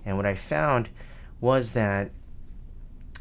And 0.04 0.18
what 0.18 0.26
I 0.26 0.34
found 0.34 0.90
was 1.40 1.74
that 1.74 2.10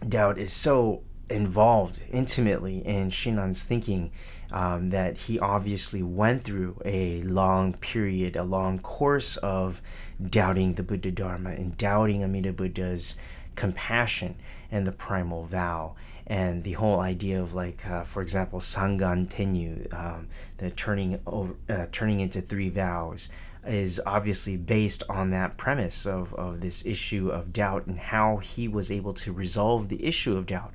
doubt 0.08 0.38
is 0.38 0.52
so 0.52 1.02
involved 1.28 2.02
intimately 2.10 2.78
in 2.78 3.10
Shinran's 3.10 3.62
thinking 3.62 4.10
um, 4.52 4.90
that 4.90 5.16
he 5.16 5.38
obviously 5.38 6.02
went 6.02 6.42
through 6.42 6.80
a 6.84 7.22
long 7.22 7.74
period, 7.74 8.34
a 8.34 8.42
long 8.42 8.78
course 8.78 9.36
of 9.38 9.80
doubting 10.28 10.74
the 10.74 10.82
Buddha 10.82 11.10
Dharma 11.10 11.50
and 11.50 11.76
doubting 11.76 12.24
Amida 12.24 12.52
Buddha's 12.52 13.16
compassion 13.60 14.36
and 14.70 14.86
the 14.86 14.92
primal 14.92 15.44
vow. 15.44 15.94
And 16.26 16.64
the 16.64 16.72
whole 16.72 17.00
idea 17.00 17.42
of 17.42 17.52
like 17.52 17.86
uh, 17.86 18.04
for 18.04 18.22
example 18.22 18.60
sangan 18.60 19.28
tennyu 19.28 19.92
um, 19.92 20.28
the 20.58 20.70
turning 20.70 21.20
over 21.26 21.54
uh, 21.68 21.86
turning 21.92 22.20
into 22.20 22.40
three 22.40 22.70
vows 22.70 23.28
is 23.66 24.00
obviously 24.06 24.56
based 24.56 25.02
on 25.10 25.30
that 25.30 25.58
premise 25.58 26.06
of, 26.06 26.32
of 26.34 26.60
this 26.60 26.86
issue 26.86 27.28
of 27.28 27.52
doubt 27.52 27.86
and 27.86 27.98
how 27.98 28.38
he 28.38 28.66
was 28.66 28.90
able 28.90 29.12
to 29.12 29.32
resolve 29.32 29.88
the 29.90 30.02
issue 30.06 30.34
of 30.38 30.46
doubt. 30.46 30.72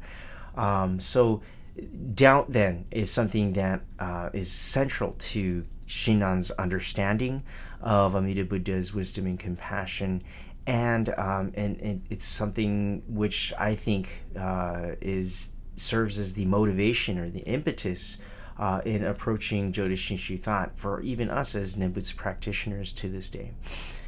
Um, 0.56 1.00
so 1.00 1.42
doubt 2.14 2.52
then 2.52 2.86
is 2.92 3.10
something 3.10 3.54
that 3.54 3.82
uh, 3.98 4.30
is 4.34 4.52
central 4.52 5.16
to 5.18 5.66
Shinran's 5.88 6.52
understanding 6.52 7.44
of 7.82 8.16
Amida 8.16 8.44
Buddha's 8.44 8.94
wisdom 8.94 9.26
and 9.26 9.40
compassion 9.40 10.22
and 10.68 11.14
um, 11.18 11.52
and, 11.56 11.80
and 11.82 12.02
it's 12.10 12.26
something 12.26 13.04
which 13.08 13.54
I 13.60 13.76
think 13.76 14.24
uh, 14.38 14.92
is 15.02 15.54
serves 15.76 16.18
as 16.18 16.34
the 16.34 16.46
motivation 16.46 17.20
or 17.20 17.30
the 17.30 17.42
impetus 17.42 18.20
uh, 18.58 18.82
in 18.86 19.04
approaching 19.04 19.72
Jodo 19.74 19.94
Shinshu 19.94 20.40
thought 20.40 20.78
for 20.78 21.02
even 21.02 21.30
us 21.30 21.56
as 21.56 21.76
Nembutsu 21.76 22.16
practitioners 22.16 22.94
to 22.94 23.10
this 23.10 23.30
day. 23.30 23.52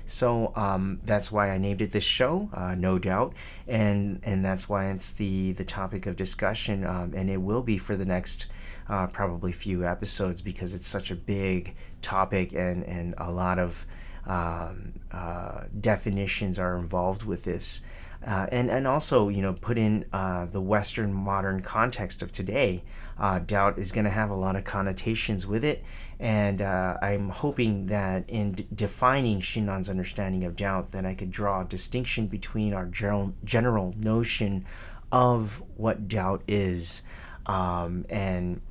So 0.06 0.54
um, 0.56 1.02
that's 1.04 1.34
why 1.34 1.52
I 1.52 1.58
named 1.58 1.82
it 1.82 1.92
this 1.92 2.06
show, 2.06 2.50
uh, 2.54 2.76
no 2.76 2.98
doubt, 2.98 3.34
and 3.68 4.22
and 4.24 4.44
that's 4.44 4.70
why 4.70 4.90
it's 4.90 5.12
the 5.12 5.52
the 5.52 5.66
topic 5.66 6.06
of 6.06 6.16
discussion, 6.16 6.86
um, 6.86 7.14
and 7.14 7.30
it 7.30 7.42
will 7.42 7.62
be 7.62 7.78
for 7.78 7.98
the 7.98 8.06
next 8.06 8.48
uh, 8.88 9.08
probably 9.08 9.52
few 9.52 9.86
episodes 9.86 10.42
because 10.42 10.74
it's 10.74 10.88
such 10.88 11.12
a 11.12 11.16
big 11.16 11.76
topic 12.02 12.54
and 12.54 12.86
and 12.86 13.16
a 13.18 13.30
lot 13.30 13.60
of 13.60 13.86
um, 14.28 14.94
uh, 15.12 15.62
definitions 15.80 16.60
are 16.60 16.78
involved 16.78 17.24
with 17.24 17.44
this. 17.44 17.82
Uh, 18.26 18.48
and, 18.52 18.70
and 18.70 18.88
also, 18.88 19.30
you 19.30 19.42
know, 19.42 19.54
put 19.54 19.78
in 19.78 20.04
uh, 20.12 20.46
the 20.46 20.60
Western 20.60 21.14
modern 21.14 21.62
context 21.62 22.22
of 22.22 22.32
today, 22.32 22.84
uh, 23.20 23.40
doubt 23.40 23.78
is 23.78 23.92
going 23.92 24.06
to 24.06 24.12
have 24.12 24.30
a 24.30 24.36
lot 24.36 24.56
of 24.56 24.64
connotations 24.64 25.48
with 25.48 25.64
it. 25.64 25.84
And 26.20 26.62
uh, 26.62 26.98
I'm 27.02 27.30
hoping 27.30 27.86
that 27.88 28.28
in 28.28 28.54
d- 28.54 28.68
defining 28.74 29.40
Shinran's 29.40 29.88
understanding 29.88 30.44
of 30.44 30.56
doubt, 30.56 30.92
that 30.92 31.06
I 31.06 31.14
could 31.14 31.32
draw 31.32 31.62
a 31.62 31.66
distinction 31.66 32.28
between 32.28 32.74
our 32.74 32.86
general, 32.86 33.34
general 33.44 33.94
notion 33.98 34.66
of 35.12 35.64
what 35.78 36.08
doubt 36.08 36.42
is 36.48 37.04
um, 37.46 38.06
and 38.10 38.62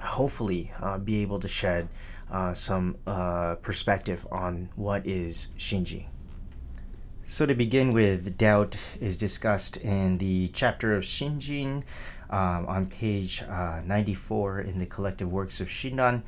hopefully 0.00 0.72
uh, 0.80 0.98
be 0.98 1.22
able 1.22 1.38
to 1.40 1.48
shed 1.48 1.88
uh, 2.30 2.52
some 2.52 2.96
uh, 3.06 3.56
perspective 3.56 4.26
on 4.30 4.68
what 4.76 5.06
is 5.06 5.48
Shinjin. 5.58 6.06
So, 7.22 7.44
to 7.44 7.54
begin 7.54 7.92
with, 7.92 8.38
doubt 8.38 8.76
is 9.00 9.16
discussed 9.16 9.76
in 9.78 10.18
the 10.18 10.48
chapter 10.48 10.94
of 10.94 11.02
Shinjin 11.02 11.82
um, 12.30 12.66
on 12.66 12.86
page 12.86 13.42
uh, 13.42 13.80
94 13.84 14.60
in 14.60 14.78
the 14.78 14.86
collective 14.86 15.30
works 15.30 15.60
of 15.60 15.66
Shinran. 15.66 16.22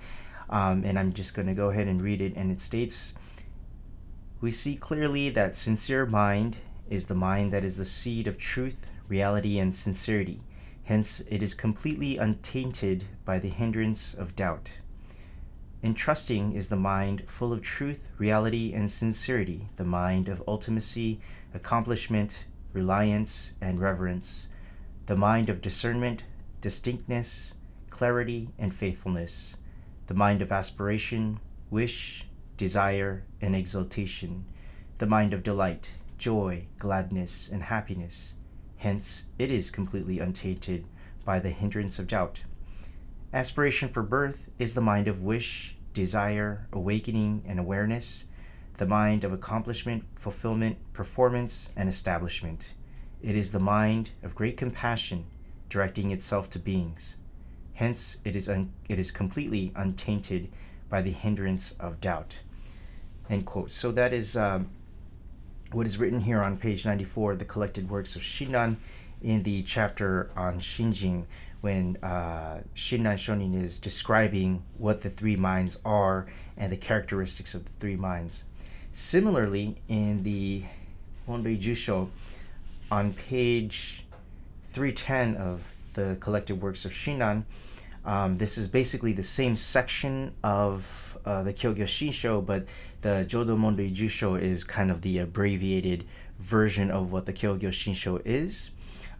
Um, 0.50 0.82
and 0.84 0.98
I'm 0.98 1.12
just 1.12 1.34
going 1.34 1.46
to 1.46 1.54
go 1.54 1.70
ahead 1.70 1.86
and 1.86 2.02
read 2.02 2.20
it. 2.20 2.34
And 2.34 2.50
it 2.50 2.60
states 2.60 3.14
We 4.40 4.50
see 4.50 4.76
clearly 4.76 5.30
that 5.30 5.56
sincere 5.56 6.06
mind 6.06 6.56
is 6.88 7.06
the 7.06 7.14
mind 7.14 7.52
that 7.52 7.64
is 7.64 7.76
the 7.76 7.84
seed 7.84 8.26
of 8.26 8.38
truth, 8.38 8.86
reality, 9.06 9.58
and 9.58 9.76
sincerity. 9.76 10.40
Hence, 10.84 11.20
it 11.30 11.42
is 11.42 11.54
completely 11.54 12.16
untainted 12.16 13.04
by 13.24 13.38
the 13.38 13.50
hindrance 13.50 14.14
of 14.14 14.34
doubt. 14.34 14.72
Entrusting 15.82 16.54
is 16.54 16.68
the 16.68 16.76
mind 16.76 17.22
full 17.28 17.52
of 17.52 17.62
truth, 17.62 18.08
reality, 18.18 18.72
and 18.72 18.90
sincerity, 18.90 19.68
the 19.76 19.84
mind 19.84 20.28
of 20.28 20.44
ultimacy, 20.46 21.18
accomplishment, 21.54 22.46
reliance, 22.72 23.54
and 23.60 23.80
reverence, 23.80 24.48
the 25.06 25.16
mind 25.16 25.48
of 25.48 25.62
discernment, 25.62 26.24
distinctness, 26.60 27.54
clarity, 27.90 28.50
and 28.58 28.74
faithfulness, 28.74 29.58
the 30.08 30.14
mind 30.14 30.42
of 30.42 30.50
aspiration, 30.50 31.38
wish, 31.70 32.26
desire, 32.56 33.22
and 33.40 33.54
exultation, 33.54 34.44
the 34.98 35.06
mind 35.06 35.32
of 35.32 35.44
delight, 35.44 35.92
joy, 36.18 36.64
gladness, 36.78 37.48
and 37.48 37.62
happiness. 37.62 38.34
Hence, 38.78 39.26
it 39.38 39.50
is 39.50 39.70
completely 39.70 40.18
untainted 40.18 40.86
by 41.24 41.38
the 41.38 41.50
hindrance 41.50 42.00
of 42.00 42.08
doubt. 42.08 42.42
Aspiration 43.32 43.90
for 43.90 44.02
birth 44.02 44.48
is 44.58 44.74
the 44.74 44.80
mind 44.80 45.06
of 45.06 45.22
wish, 45.22 45.76
desire, 45.92 46.66
awakening, 46.72 47.42
and 47.46 47.58
awareness, 47.58 48.28
the 48.78 48.86
mind 48.86 49.22
of 49.22 49.32
accomplishment, 49.32 50.04
fulfillment, 50.14 50.78
performance, 50.94 51.74
and 51.76 51.90
establishment. 51.90 52.72
It 53.20 53.34
is 53.34 53.52
the 53.52 53.58
mind 53.58 54.10
of 54.22 54.34
great 54.34 54.56
compassion, 54.56 55.26
directing 55.68 56.10
itself 56.10 56.48
to 56.50 56.58
beings. 56.58 57.18
Hence, 57.74 58.22
it 58.24 58.34
is, 58.34 58.48
un- 58.48 58.72
it 58.88 58.98
is 58.98 59.10
completely 59.10 59.72
untainted 59.76 60.50
by 60.88 61.02
the 61.02 61.10
hindrance 61.10 61.72
of 61.72 62.00
doubt. 62.00 62.40
End 63.28 63.44
quote. 63.44 63.70
So 63.70 63.92
that 63.92 64.14
is 64.14 64.38
um, 64.38 64.70
what 65.72 65.86
is 65.86 65.98
written 65.98 66.22
here 66.22 66.42
on 66.42 66.56
page 66.56 66.86
94 66.86 67.32
of 67.32 67.38
the 67.38 67.44
collected 67.44 67.90
works 67.90 68.16
of 68.16 68.22
Shinran 68.22 68.78
in 69.22 69.42
the 69.42 69.62
chapter 69.62 70.30
on 70.36 70.58
Shinjin, 70.60 71.24
when 71.60 71.96
uh, 72.02 72.60
Shinran 72.74 73.14
Shonin 73.14 73.60
is 73.60 73.78
describing 73.78 74.62
what 74.76 75.02
the 75.02 75.10
three 75.10 75.36
minds 75.36 75.80
are 75.84 76.26
and 76.56 76.70
the 76.70 76.76
characteristics 76.76 77.54
of 77.54 77.64
the 77.64 77.72
three 77.80 77.96
minds. 77.96 78.44
Similarly, 78.92 79.76
in 79.88 80.22
the 80.22 80.64
Monrui 81.26 81.58
Jusho, 81.58 82.08
on 82.90 83.12
page 83.12 84.06
310 84.64 85.36
of 85.36 85.74
the 85.94 86.16
collected 86.20 86.60
works 86.60 86.84
of 86.84 86.92
Shinran, 86.92 87.44
um, 88.04 88.36
this 88.38 88.56
is 88.56 88.68
basically 88.68 89.12
the 89.12 89.22
same 89.22 89.56
section 89.56 90.34
of 90.42 91.18
uh, 91.24 91.42
the 91.42 91.52
Kyogyo 91.52 91.84
Shinsho, 91.84 92.44
but 92.44 92.66
the 93.02 93.26
Jodo 93.28 93.58
Monrui 93.58 93.90
Jusho 93.90 94.40
is 94.40 94.64
kind 94.64 94.90
of 94.90 95.02
the 95.02 95.18
abbreviated 95.18 96.06
version 96.38 96.90
of 96.90 97.12
what 97.12 97.26
the 97.26 97.32
Kyogyo 97.32 97.68
Shinsho 97.68 98.22
is. 98.24 98.70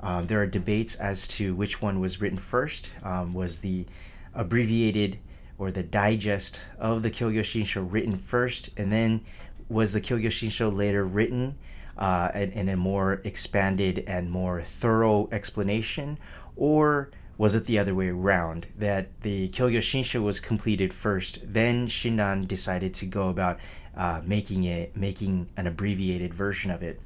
Um, 0.01 0.27
there 0.27 0.41
are 0.41 0.47
debates 0.47 0.95
as 0.95 1.27
to 1.29 1.55
which 1.55 1.83
one 1.83 2.01
was 2.01 2.21
written 2.21 2.39
first. 2.39 2.91
Um, 3.03 3.35
was 3.35 3.61
the 3.61 3.87
abbreviated 4.35 5.19
or 5.59 5.73
the 5.73 5.83
digest 5.83 6.65
of 6.79 7.03
the 7.03 7.11
Kyogyo 7.11 7.41
Shinsho 7.41 7.87
written 7.91 8.15
first, 8.17 8.71
and 8.77 8.93
then 8.93 9.23
was 9.69 9.93
the 9.93 10.01
Kyogyo 10.01 10.29
Shinsho 10.29 10.75
later 10.75 11.05
written 11.05 11.57
uh, 11.99 12.31
in, 12.35 12.53
in 12.53 12.69
a 12.69 12.77
more 12.77 13.21
expanded 13.25 14.05
and 14.07 14.31
more 14.31 14.63
thorough 14.63 15.29
explanation, 15.33 16.19
or 16.57 17.11
was 17.37 17.55
it 17.55 17.65
the 17.67 17.79
other 17.79 17.95
way 17.95 18.09
around 18.09 18.67
that 18.77 19.21
the 19.23 19.49
Kyogyo 19.49 19.79
Shinsho 19.79 20.23
was 20.23 20.41
completed 20.41 20.93
first, 20.93 21.53
then 21.53 21.87
Shinran 21.87 22.47
decided 22.47 22.95
to 22.95 23.07
go 23.07 23.29
about 23.29 23.59
uh, 23.97 24.21
making 24.25 24.65
it 24.65 24.97
making 24.97 25.49
an 25.57 25.67
abbreviated 25.67 26.33
version 26.33 26.71
of 26.71 26.83
it. 26.83 27.01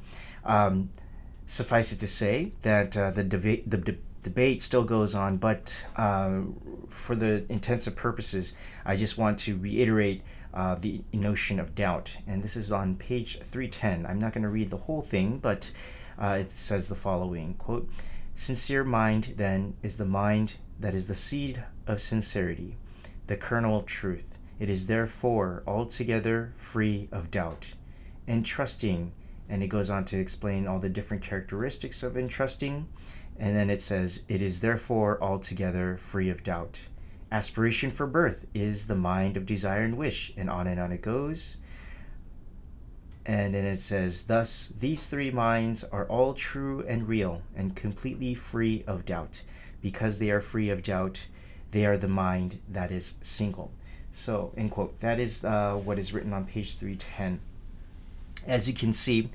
Um, 0.45 0.91
suffice 1.47 1.93
it 1.93 1.99
to 1.99 2.07
say 2.07 2.53
that 2.63 2.97
uh, 2.97 3.11
the, 3.11 3.25
deba- 3.25 3.69
the 3.69 3.79
de- 3.79 3.99
debate 4.23 4.63
still 4.63 4.85
goes 4.85 5.15
on, 5.15 5.37
but 5.37 5.87
uh, 5.97 6.41
for 6.89 7.15
the 7.15 7.45
intensive 7.51 7.97
purposes, 7.97 8.57
I 8.85 8.97
just 8.97 9.19
want 9.19 9.39
to 9.41 9.57
reiterate 9.57 10.23
uh, 10.55 10.75
the 10.77 11.03
notion 11.13 11.59
of 11.59 11.75
doubt. 11.75 12.17
And 12.27 12.43
this 12.43 12.57
is 12.57 12.71
on 12.71 12.97
page 12.97 13.39
310. 13.39 14.07
I'm 14.07 14.19
not 14.19 14.33
going 14.33 14.43
to 14.43 14.49
read 14.49 14.71
the 14.71 14.77
whole 14.77 15.03
thing, 15.03 15.39
but 15.39 15.71
uh, 16.19 16.39
it 16.41 16.51
says 16.51 16.89
the 16.89 16.95
following 16.95 17.55
quote, 17.55 17.89
Sincere 18.35 18.85
mind, 18.85 19.35
then, 19.37 19.77
is 19.83 19.99
the 19.99 20.07
mind 20.07 20.55
that 20.81 20.95
is 20.95 21.07
the 21.07 21.15
seed 21.15 21.65
of 21.87 22.01
sincerity, 22.01 22.77
the 23.27 23.37
kernel 23.37 23.79
of 23.79 23.87
truth. 23.87 24.39
It 24.59 24.71
is 24.71 24.87
therefore 24.87 25.63
altogether 25.67 26.55
free 26.57 27.09
of 27.13 27.31
doubt. 27.31 27.75
And 28.27 28.47
trusting 28.47 29.13
and 29.49 29.63
it 29.63 29.69
goes 29.69 29.91
on 29.91 30.05
to 30.07 30.19
explain 30.19 30.67
all 30.67 30.79
the 30.79 30.89
different 30.89 31.23
characteristics 31.23 32.03
of 32.03 32.17
entrusting. 32.17 32.89
And 33.39 33.57
then 33.57 33.71
it 33.71 33.83
says, 33.83 34.25
It 34.29 34.41
is 34.43 34.61
therefore 34.61 35.23
altogether 35.23 35.97
free 35.97 36.31
of 36.31 36.45
doubt. 36.45 36.81
Aspiration 37.31 37.91
for 37.91 38.07
birth 38.07 38.47
is 38.55 38.87
the 38.87 38.95
mind 38.95 39.37
of 39.37 39.47
desire 39.47 39.83
and 39.83 39.97
wish, 39.97 40.33
and 40.37 40.51
on 40.51 40.67
and 40.67 40.79
on 40.79 40.93
it 40.93 41.03
goes. 41.03 41.59
And 43.25 43.55
then 43.55 43.65
it 43.65 43.81
says, 43.81 44.27
Thus, 44.27 44.69
these 44.69 45.07
three 45.07 45.31
minds 45.31 45.85
are 45.85 46.07
all 46.07 46.35
true 46.35 46.85
and 46.87 47.09
real 47.09 47.43
and 47.57 47.75
completely 47.75 48.35
free 48.35 48.85
of 48.87 49.07
doubt. 49.07 49.43
Because 49.81 50.19
they 50.19 50.31
are 50.31 50.41
free 50.41 50.71
of 50.71 50.83
doubt, 50.83 51.27
they 51.71 51.87
are 51.87 51.97
the 51.97 52.09
mind 52.09 52.61
that 52.69 52.91
is 52.91 53.15
single. 53.23 53.73
So, 54.13 54.53
end 54.57 54.71
quote. 54.71 55.01
That 55.01 55.19
is 55.19 55.45
uh, 55.45 55.75
what 55.77 55.99
is 55.99 56.13
written 56.13 56.33
on 56.33 56.45
page 56.45 56.77
310. 56.77 57.41
As 58.47 58.69
you 58.69 58.75
can 58.75 58.93
see, 58.93 59.31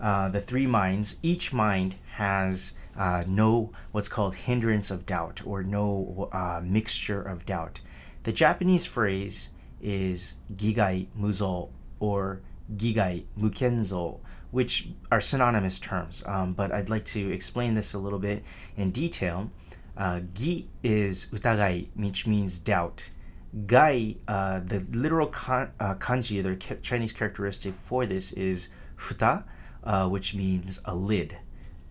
uh, 0.00 0.28
the 0.28 0.40
three 0.40 0.66
minds, 0.66 1.18
each 1.22 1.52
mind 1.52 1.94
has 2.14 2.74
uh, 2.96 3.24
no 3.26 3.70
what's 3.92 4.08
called 4.08 4.34
hindrance 4.34 4.90
of 4.90 5.06
doubt 5.06 5.46
or 5.46 5.62
no 5.62 6.28
uh, 6.32 6.60
mixture 6.62 7.22
of 7.22 7.46
doubt. 7.46 7.80
The 8.24 8.32
Japanese 8.32 8.84
phrase 8.84 9.50
is 9.80 10.34
gigai 10.54 11.06
muzo 11.18 11.70
or 12.00 12.40
gigai 12.76 13.24
mukenzo, 13.38 14.18
which 14.50 14.88
are 15.10 15.20
synonymous 15.20 15.78
terms, 15.78 16.22
um, 16.26 16.52
but 16.52 16.72
I'd 16.72 16.90
like 16.90 17.04
to 17.06 17.32
explain 17.32 17.74
this 17.74 17.94
a 17.94 17.98
little 17.98 18.18
bit 18.18 18.42
in 18.76 18.90
detail. 18.90 19.50
Uh, 19.96 20.20
gi 20.34 20.68
is 20.82 21.26
utagai, 21.26 21.88
which 21.94 22.26
means 22.26 22.58
doubt. 22.58 23.10
Gai, 23.66 24.16
uh, 24.28 24.60
the 24.60 24.86
literal 24.92 25.26
kan, 25.26 25.72
uh, 25.80 25.94
kanji, 25.94 26.40
the 26.40 26.76
Chinese 26.76 27.12
characteristic 27.12 27.74
for 27.74 28.06
this 28.06 28.32
is 28.32 28.68
futa, 28.96 29.42
uh, 29.82 30.08
which 30.08 30.34
means 30.34 30.80
a 30.84 30.94
lid, 30.94 31.36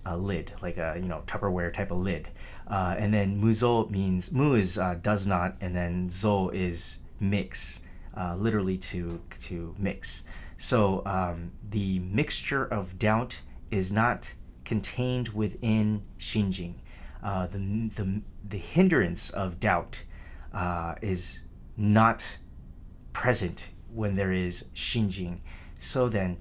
a 0.06 0.16
lid, 0.16 0.54
like 0.62 0.78
a 0.78 0.98
you 1.02 1.10
know 1.10 1.22
Tupperware 1.28 1.74
type 1.74 1.92
of 1.92 1.98
lid. 1.98 2.30
Uh, 2.66 2.96
and 2.98 3.14
then 3.14 3.42
muzo 3.42 3.90
means 3.90 4.32
mu 4.32 4.54
is 4.54 4.78
uh, 4.78 4.96
does 5.02 5.28
not, 5.28 5.58
and 5.60 5.76
then 5.76 6.10
zo 6.10 6.48
is 6.50 7.00
mix, 7.20 7.82
uh, 8.16 8.36
literally 8.38 8.78
to 8.78 9.20
to 9.40 9.76
mix. 9.78 10.24
So 10.56 11.02
um, 11.06 11.52
the 11.70 12.00
mixture 12.00 12.66
of 12.66 12.98
doubt 12.98 13.42
is 13.70 13.92
not 13.92 14.34
contained 14.64 15.30
within 15.30 16.04
shinjin. 16.18 16.76
the, 17.22 17.58
the 17.96 18.22
the 18.48 18.58
hindrance 18.58 19.30
of 19.30 19.60
doubt 19.60 20.04
is 21.02 21.44
not 21.80 22.38
present 23.14 23.72
when 23.94 24.16
there 24.16 24.34
is 24.34 24.66
shinjin. 24.76 25.40
So 25.80 26.10
then, 26.10 26.38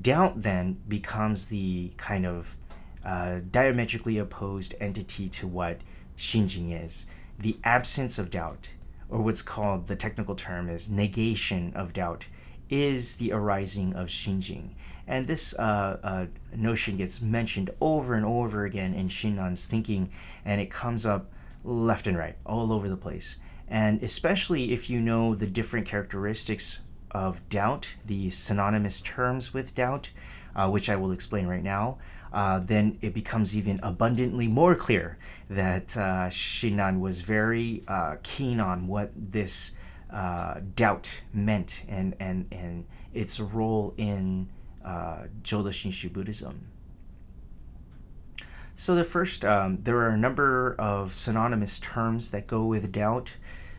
doubt 0.00 0.42
then 0.42 0.80
becomes 0.86 1.46
the 1.46 1.92
kind 1.96 2.24
of 2.24 2.56
uh, 3.04 3.40
diametrically 3.50 4.16
opposed 4.16 4.74
entity 4.80 5.28
to 5.30 5.46
what 5.46 5.80
shinjin 6.16 6.84
is. 6.84 7.06
The 7.38 7.58
absence 7.64 8.18
of 8.18 8.30
doubt, 8.30 8.74
or 9.08 9.20
what's 9.20 9.42
called 9.42 9.88
the 9.88 9.96
technical 9.96 10.36
term 10.36 10.70
is 10.70 10.88
negation 10.88 11.72
of 11.74 11.92
doubt, 11.92 12.28
is 12.70 13.16
the 13.16 13.32
arising 13.32 13.94
of 13.94 14.06
shinjin. 14.06 14.70
And 15.08 15.26
this 15.26 15.56
uh, 15.58 15.98
uh, 16.02 16.26
notion 16.54 16.96
gets 16.96 17.20
mentioned 17.20 17.70
over 17.80 18.14
and 18.14 18.24
over 18.24 18.64
again 18.64 18.94
in 18.94 19.08
Shinran's 19.08 19.66
thinking, 19.66 20.10
and 20.44 20.60
it 20.60 20.70
comes 20.70 21.06
up 21.06 21.30
left 21.62 22.06
and 22.06 22.16
right, 22.16 22.36
all 22.44 22.72
over 22.72 22.88
the 22.88 22.96
place. 22.96 23.38
And 23.68 24.02
especially 24.02 24.72
if 24.72 24.88
you 24.88 25.00
know 25.00 25.34
the 25.34 25.46
different 25.46 25.86
characteristics 25.86 26.82
of 27.10 27.46
doubt, 27.48 27.96
the 28.04 28.30
synonymous 28.30 29.00
terms 29.00 29.52
with 29.52 29.74
doubt, 29.74 30.10
uh, 30.54 30.68
which 30.70 30.88
I 30.88 30.96
will 30.96 31.12
explain 31.12 31.46
right 31.46 31.62
now, 31.62 31.98
uh, 32.32 32.58
then 32.58 32.98
it 33.00 33.14
becomes 33.14 33.56
even 33.56 33.80
abundantly 33.82 34.48
more 34.48 34.74
clear 34.74 35.16
that 35.48 35.96
uh, 35.96 36.28
Shinran 36.28 37.00
was 37.00 37.22
very 37.22 37.82
uh, 37.88 38.16
keen 38.22 38.60
on 38.60 38.86
what 38.86 39.10
this 39.16 39.76
uh, 40.10 40.60
doubt 40.74 41.22
meant 41.32 41.84
and, 41.88 42.14
and, 42.20 42.46
and 42.52 42.84
its 43.14 43.40
role 43.40 43.94
in 43.96 44.48
uh, 44.84 45.24
Jodo 45.42 45.70
Shinshu 45.70 46.12
Buddhism. 46.12 46.68
So 48.78 48.94
the 48.94 49.04
first, 49.04 49.42
um, 49.42 49.78
there 49.84 49.96
are 50.00 50.10
a 50.10 50.18
number 50.18 50.76
of 50.78 51.14
synonymous 51.14 51.78
terms 51.78 52.30
that 52.32 52.46
go 52.46 52.66
with 52.66 52.92
doubt. 52.92 53.34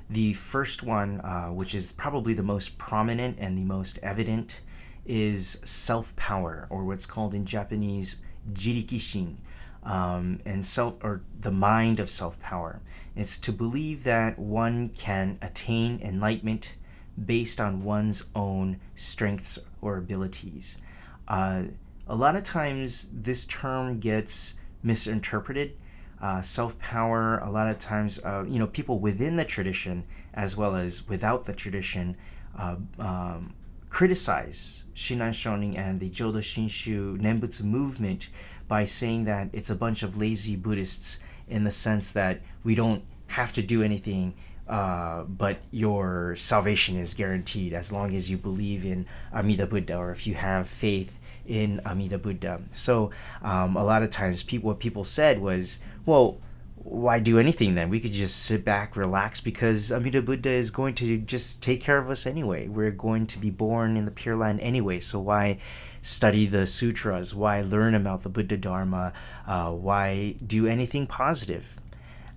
The 0.09 0.33
first 0.33 0.81
one, 0.81 1.21
uh, 1.21 1.49
which 1.49 1.75
is 1.75 1.91
probably 1.91 2.33
the 2.33 2.41
most 2.41 2.79
prominent 2.79 3.37
and 3.39 3.55
the 3.55 3.63
most 3.63 3.99
evident, 4.01 4.61
is 5.05 5.61
self 5.63 6.15
power, 6.15 6.65
or 6.71 6.83
what's 6.83 7.05
called 7.05 7.35
in 7.35 7.45
Japanese 7.45 8.23
jirikishin, 8.51 9.35
um, 9.83 10.39
and 10.45 10.65
self 10.65 11.03
or 11.03 11.21
the 11.41 11.51
mind 11.51 11.99
of 11.99 12.09
self 12.09 12.39
power. 12.39 12.79
It's 13.15 13.37
to 13.37 13.51
believe 13.51 14.03
that 14.05 14.39
one 14.39 14.89
can 14.89 15.37
attain 15.43 15.99
enlightenment 16.01 16.75
based 17.23 17.61
on 17.61 17.83
one's 17.83 18.31
own 18.35 18.79
strengths 18.95 19.59
or 19.79 19.97
abilities. 19.97 20.81
Uh, 21.27 21.65
a 22.07 22.15
lot 22.15 22.35
of 22.35 22.41
times, 22.41 23.11
this 23.13 23.45
term 23.45 23.99
gets 23.99 24.57
misinterpreted. 24.83 25.77
Uh, 26.19 26.41
self 26.41 26.79
power, 26.79 27.37
a 27.39 27.51
lot 27.51 27.67
of 27.67 27.77
times, 27.77 28.23
uh, 28.23 28.43
you 28.47 28.57
know, 28.57 28.65
people 28.65 28.99
within 28.99 29.35
the 29.35 29.45
tradition 29.45 30.03
as 30.33 30.57
well 30.57 30.75
as 30.75 31.07
without 31.07 31.45
the 31.45 31.53
tradition 31.53 32.17
uh, 32.57 32.75
um, 32.97 33.53
criticize 33.89 34.85
Shinran 34.95 35.29
Shonin 35.29 35.77
and 35.77 35.99
the 35.99 36.09
Jodo 36.09 36.39
Shinshu 36.39 37.19
Nembutsu 37.19 37.63
movement 37.63 38.29
by 38.67 38.83
saying 38.83 39.25
that 39.25 39.49
it's 39.53 39.69
a 39.69 39.75
bunch 39.75 40.03
of 40.03 40.17
lazy 40.17 40.55
Buddhists 40.55 41.23
in 41.47 41.63
the 41.63 41.71
sense 41.71 42.11
that 42.13 42.41
we 42.63 42.75
don't 42.75 43.03
have 43.27 43.53
to 43.53 43.61
do 43.61 43.83
anything 43.83 44.33
uh, 44.67 45.23
but 45.23 45.59
your 45.71 46.35
salvation 46.35 46.97
is 46.97 47.13
guaranteed 47.13 47.73
as 47.73 47.91
long 47.91 48.13
as 48.13 48.29
you 48.29 48.37
believe 48.37 48.85
in 48.85 49.05
Amida 49.33 49.65
Buddha 49.65 49.95
or 49.95 50.11
if 50.11 50.27
you 50.27 50.35
have 50.35 50.67
faith 50.67 51.17
in 51.47 51.81
Amida 51.85 52.17
Buddha. 52.17 52.61
So 52.71 53.11
um, 53.41 53.75
a 53.75 53.83
lot 53.83 54.03
of 54.03 54.09
times, 54.09 54.43
people 54.43 54.67
what 54.67 54.79
people 54.79 55.03
said 55.03 55.41
was, 55.41 55.79
well. 56.05 56.37
Why 56.83 57.19
do 57.19 57.37
anything 57.37 57.75
then? 57.75 57.89
We 57.89 57.99
could 57.99 58.13
just 58.13 58.45
sit 58.45 58.63
back, 58.63 58.95
relax, 58.95 59.41
because 59.41 59.91
Amida 59.91 60.21
Buddha 60.21 60.51
is 60.51 60.71
going 60.71 60.95
to 60.95 61.17
just 61.17 61.61
take 61.61 61.81
care 61.81 61.97
of 61.97 62.09
us 62.09 62.25
anyway. 62.25 62.69
We're 62.69 62.91
going 62.91 63.25
to 63.25 63.39
be 63.39 63.49
born 63.49 63.97
in 63.97 64.05
the 64.05 64.11
Pure 64.11 64.37
Land 64.37 64.61
anyway, 64.61 65.01
so 65.01 65.19
why 65.19 65.57
study 66.01 66.45
the 66.45 66.65
sutras? 66.65 67.35
Why 67.35 67.59
learn 67.59 67.93
about 67.93 68.23
the 68.23 68.29
Buddha 68.29 68.55
Dharma? 68.55 69.11
Uh, 69.45 69.71
why 69.71 70.35
do 70.45 70.65
anything 70.65 71.07
positive? 71.07 71.75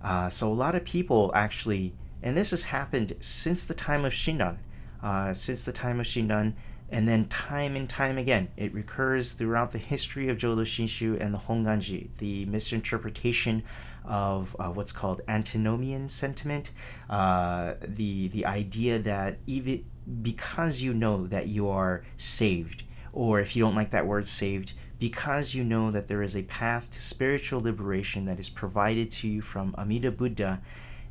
Uh, 0.03 0.27
so 0.27 0.49
a 0.49 0.53
lot 0.53 0.75
of 0.75 0.83
people 0.83 1.31
actually 1.33 1.93
and 2.23 2.37
this 2.37 2.51
has 2.51 2.63
happened 2.63 3.13
since 3.19 3.65
the 3.65 3.73
time 3.73 4.05
of 4.05 4.13
Shinran. 4.13 4.57
Uh, 5.01 5.33
since 5.33 5.65
the 5.65 5.71
time 5.71 5.99
of 5.99 6.05
Shinran, 6.05 6.53
and 6.91 7.07
then 7.07 7.25
time 7.25 7.75
and 7.75 7.89
time 7.89 8.17
again, 8.17 8.49
it 8.57 8.73
recurs 8.73 9.31
throughout 9.31 9.71
the 9.71 9.77
history 9.77 10.27
of 10.27 10.37
Jodo 10.37 10.63
Shinshu 10.63 11.19
and 11.19 11.33
the 11.33 11.37
Honganji, 11.37 12.09
the 12.17 12.45
misinterpretation 12.45 13.63
of 14.03 14.55
uh, 14.59 14.67
what's 14.69 14.91
called 14.91 15.21
antinomian 15.27 16.09
sentiment, 16.09 16.71
uh, 17.09 17.75
the 17.81 18.27
the 18.29 18.45
idea 18.45 18.99
that 18.99 19.37
even 19.47 19.85
because 20.21 20.81
you 20.81 20.93
know 20.93 21.27
that 21.27 21.47
you 21.47 21.69
are 21.69 22.03
saved, 22.17 22.83
or 23.13 23.39
if 23.39 23.55
you 23.55 23.63
don't 23.63 23.75
like 23.75 23.91
that 23.91 24.05
word 24.05 24.27
saved, 24.27 24.73
because 24.99 25.55
you 25.55 25.63
know 25.63 25.91
that 25.91 26.07
there 26.07 26.21
is 26.21 26.35
a 26.35 26.43
path 26.43 26.91
to 26.91 27.01
spiritual 27.01 27.61
liberation 27.61 28.25
that 28.25 28.39
is 28.39 28.49
provided 28.49 29.09
to 29.09 29.27
you 29.29 29.41
from 29.41 29.73
Amida 29.77 30.11
Buddha, 30.11 30.61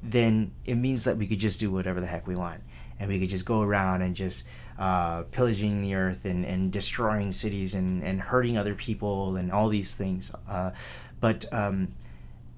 then 0.03 0.53
it 0.65 0.75
means 0.75 1.05
that 1.05 1.17
we 1.17 1.27
could 1.27 1.39
just 1.39 1.59
do 1.59 1.71
whatever 1.71 2.01
the 2.01 2.07
heck 2.07 2.27
we 2.27 2.35
want. 2.35 2.61
And 3.01 3.09
we 3.09 3.19
could 3.19 3.31
just 3.31 3.47
go 3.47 3.63
around 3.63 4.03
and 4.03 4.15
just 4.15 4.47
uh, 4.79 5.23
pillaging 5.25 5.83
the 5.83 5.95
earth 5.95 6.25
and, 6.25 6.45
and 6.45 6.71
destroying 6.71 7.33
cities 7.33 7.75
and, 7.75 8.05
and 8.05 8.21
hurting 8.21 8.57
other 8.57 8.75
people 8.75 9.37
and 9.37 9.51
all 9.51 9.69
these 9.69 9.97
things. 9.97 10.33
Uh, 10.49 10.71
but 11.19 11.45
um, 11.53 11.89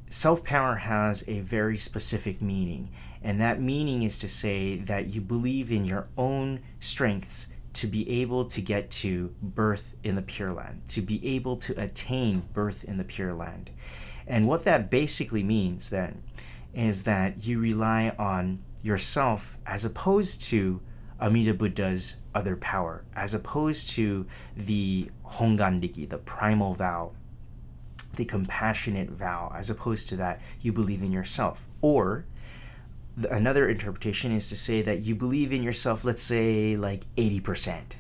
self 0.09 0.45
power 0.45 0.75
has 0.75 1.27
a 1.29 1.41
very 1.41 1.77
specific 1.77 2.43
meaning. 2.43 2.91
And 3.23 3.41
that 3.41 3.61
meaning 3.61 4.03
is 4.03 4.19
to 4.19 4.29
say 4.29 4.77
that 4.77 5.07
you 5.07 5.21
believe 5.21 5.73
in 5.73 5.85
your 5.85 6.09
own 6.19 6.61
strengths 6.81 7.49
to 7.75 7.87
be 7.87 8.09
able 8.21 8.45
to 8.45 8.61
get 8.61 8.91
to 8.91 9.35
birth 9.41 9.95
in 10.05 10.15
the 10.15 10.23
Pure 10.23 10.53
Land, 10.53 10.83
to 10.89 11.01
be 11.01 11.35
able 11.35 11.57
to 11.57 11.81
attain 11.81 12.43
birth 12.53 12.85
in 12.85 12.99
the 12.99 13.05
Pure 13.05 13.35
Land. 13.35 13.71
And 14.27 14.47
what 14.47 14.65
that 14.65 14.91
basically 14.91 15.43
means 15.43 15.91
then 15.91 16.23
is 16.75 17.05
that 17.05 17.47
you 17.47 17.61
rely 17.61 18.15
on 18.19 18.63
yourself 18.83 19.59
as 19.67 19.85
opposed 19.85 20.43
to 20.43 20.81
Amida 21.21 21.55
Buddha's 21.55 22.21
other 22.35 22.57
power, 22.57 23.05
as 23.15 23.33
opposed 23.33 23.91
to 23.91 24.27
the 24.57 25.09
Honganriki, 25.25 26.09
the 26.09 26.19
primal 26.19 26.75
vow, 26.75 27.13
the 28.17 28.25
compassionate 28.25 29.11
vow, 29.11 29.53
as 29.55 29.71
opposed 29.71 30.09
to 30.09 30.17
that, 30.17 30.41
you 30.61 30.73
believe 30.73 31.03
in 31.03 31.13
yourself. 31.13 31.69
Or 31.81 32.27
another 33.31 33.69
interpretation 33.69 34.33
is 34.33 34.49
to 34.49 34.57
say 34.57 34.83
that 34.83 35.03
you 35.03 35.15
believe 35.15 35.53
in 35.53 35.63
yourself, 35.63 36.05
let's 36.05 36.23
say 36.23 36.77
like 36.77 37.05
80%, 37.17 37.99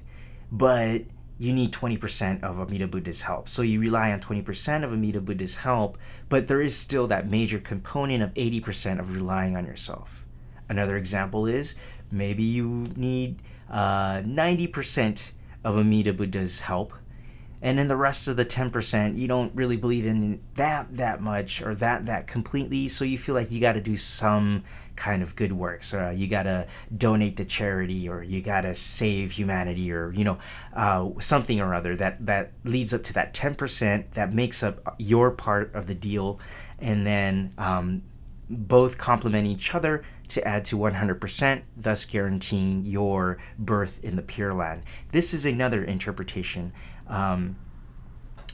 but 0.51 1.03
you 1.39 1.53
need 1.53 1.73
20% 1.73 2.43
of 2.43 2.61
Amida 2.61 2.87
Buddha's 2.87 3.23
help. 3.23 3.49
So 3.49 3.63
you 3.63 3.81
rely 3.81 4.13
on 4.13 4.21
20% 4.21 4.85
of 4.85 4.93
Amida 4.93 5.21
Buddha's 5.21 5.57
help, 5.57 5.99
but 6.29 6.47
there 6.47 6.61
is 6.61 6.77
still 6.77 7.07
that 7.07 7.29
major 7.29 7.59
component 7.59 8.23
of 8.23 8.35
80% 8.35 8.99
of 9.01 9.15
relying 9.15 9.57
on 9.57 9.65
yourself. 9.67 10.22
Another 10.73 10.97
example 10.97 11.45
is 11.45 11.75
maybe 12.11 12.43
you 12.43 12.87
need 12.97 13.43
uh, 13.69 14.23
90% 14.25 15.33
of 15.65 15.77
Amida 15.77 16.15
Buddha's 16.15 16.61
help, 16.61 16.95
and 17.61 17.77
then 17.77 17.89
the 17.89 17.97
rest 17.97 18.27
of 18.27 18.39
the 18.39 18.45
10% 18.47 19.19
you 19.19 19.29
don't 19.29 19.55
really 19.55 19.77
believe 19.77 20.07
in 20.07 20.41
that 20.55 20.89
that 20.97 21.21
much 21.21 21.61
or 21.61 21.75
that 21.75 22.07
that 22.07 22.27
completely 22.27 22.89
so 22.89 23.05
you 23.05 23.19
feel 23.19 23.35
like 23.35 23.51
you 23.51 23.61
got 23.61 23.75
to 23.75 23.83
do 23.83 23.97
some 23.97 24.65
kind 24.97 25.23
of 25.23 25.37
good 25.37 25.53
works. 25.53 25.93
Uh, 25.93 26.11
you 26.17 26.27
got 26.27 26.45
to 26.45 26.67
donate 26.97 27.37
to 27.37 27.45
charity 27.45 28.09
or 28.09 28.23
you 28.23 28.41
got 28.41 28.63
to 28.63 28.75
save 28.75 29.33
humanity 29.33 29.93
or 29.93 30.11
you 30.13 30.25
know 30.25 30.39
uh, 30.73 31.11
something 31.19 31.61
or 31.61 31.75
other 31.75 31.95
that 31.97 32.25
that 32.25 32.53
leads 32.65 32.95
up 32.95 33.03
to 33.03 33.13
that 33.13 33.35
10% 33.35 34.05
that 34.15 34.33
makes 34.33 34.63
up 34.63 34.95
your 34.99 35.31
part 35.31 35.75
of 35.75 35.87
the 35.87 35.95
deal 35.95 36.41
and 36.79 37.07
then 37.07 37.53
um, 37.59 38.03
both 38.51 38.99
complement 38.99 39.47
each 39.47 39.75
other 39.75 40.03
to 40.35 40.47
add 40.47 40.65
to 40.67 40.77
100%, 40.77 41.63
thus 41.77 42.05
guaranteeing 42.07 42.85
your 42.85 43.39
birth 43.59 44.03
in 44.05 44.17
the 44.17 44.23
Pure 44.23 44.53
Land. 44.53 44.83
This 45.13 45.33
is 45.35 45.47
another 45.47 45.85
interpretation 45.85 46.73
um, 47.09 47.57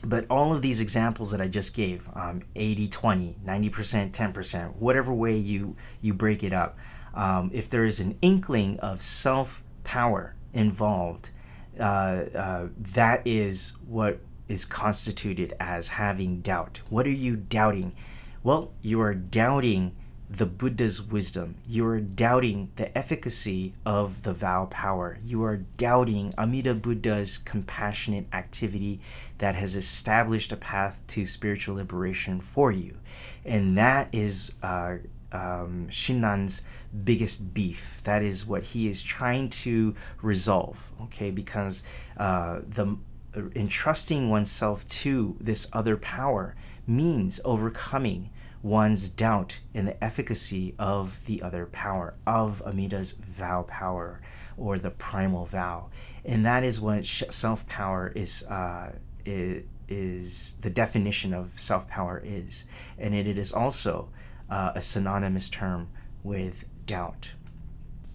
but 0.03 0.25
all 0.29 0.53
of 0.53 0.61
these 0.61 0.79
examples 0.79 1.31
that 1.31 1.41
I 1.41 1.47
just 1.47 1.75
gave 1.75 2.09
um, 2.13 2.41
80 2.55 2.87
20, 2.87 3.37
90%, 3.45 4.11
10%, 4.11 4.75
whatever 4.77 5.13
way 5.13 5.35
you, 5.35 5.75
you 6.01 6.13
break 6.13 6.43
it 6.43 6.53
up, 6.53 6.77
um, 7.13 7.49
if 7.53 7.69
there 7.69 7.85
is 7.85 7.99
an 7.99 8.17
inkling 8.21 8.79
of 8.79 9.01
self 9.01 9.63
power 9.83 10.35
involved, 10.53 11.31
uh, 11.79 11.83
uh, 11.83 12.67
that 12.77 13.25
is 13.25 13.77
what 13.87 14.19
is 14.47 14.65
constituted 14.65 15.53
as 15.59 15.89
having 15.89 16.41
doubt. 16.41 16.81
What 16.89 17.05
are 17.05 17.11
you 17.11 17.35
doubting? 17.35 17.93
Well, 18.41 18.71
you 18.81 19.01
are 19.01 19.13
doubting 19.13 19.95
the 20.29 20.45
Buddha's 20.45 21.01
wisdom. 21.01 21.55
You 21.67 21.87
are 21.87 21.99
doubting 21.99 22.69
the 22.75 22.95
efficacy 22.95 23.73
of 23.85 24.21
the 24.21 24.33
vow 24.33 24.65
power. 24.65 25.17
You 25.23 25.43
are 25.43 25.57
doubting 25.57 26.33
Amida 26.37 26.75
Buddha's 26.75 27.39
compassionate 27.39 28.27
activity 28.31 28.99
that 29.39 29.55
has 29.55 29.75
established 29.75 30.51
a 30.51 30.57
path 30.57 31.01
to 31.07 31.25
spiritual 31.25 31.75
liberation 31.75 32.41
for 32.41 32.71
you. 32.71 32.97
And 33.43 33.75
that 33.79 34.09
is 34.11 34.53
uh, 34.61 34.97
um, 35.31 35.87
Shinran's 35.89 36.61
biggest 37.03 37.53
beef. 37.53 38.01
That 38.03 38.21
is 38.21 38.45
what 38.45 38.63
he 38.63 38.87
is 38.87 39.01
trying 39.01 39.49
to 39.49 39.95
resolve, 40.21 40.91
okay? 41.01 41.31
Because 41.31 41.81
uh, 42.17 42.61
the 42.67 42.97
entrusting 43.55 44.29
oneself 44.29 44.85
to 44.87 45.35
this 45.39 45.67
other 45.73 45.97
power 45.97 46.55
means 46.85 47.39
overcoming 47.45 48.29
one's 48.61 49.09
doubt 49.09 49.59
in 49.73 49.85
the 49.85 50.03
efficacy 50.03 50.75
of 50.77 51.25
the 51.25 51.41
other 51.41 51.65
power, 51.65 52.15
of 52.27 52.61
Amida's 52.65 53.13
vow 53.13 53.63
power 53.63 54.21
or 54.57 54.77
the 54.77 54.91
primal 54.91 55.45
vow. 55.45 55.89
And 56.25 56.45
that 56.45 56.63
is 56.63 56.81
what 56.81 57.05
self 57.05 57.67
power 57.67 58.11
is, 58.15 58.45
uh, 58.47 58.93
is, 59.25 59.63
is, 59.87 60.57
the 60.61 60.69
definition 60.69 61.33
of 61.33 61.59
self 61.59 61.87
power 61.87 62.21
is. 62.23 62.65
And 62.97 63.15
it, 63.15 63.27
it 63.27 63.37
is 63.37 63.51
also 63.53 64.09
uh, 64.49 64.73
a 64.75 64.81
synonymous 64.81 65.49
term 65.49 65.89
with 66.23 66.65
doubt. 66.85 67.33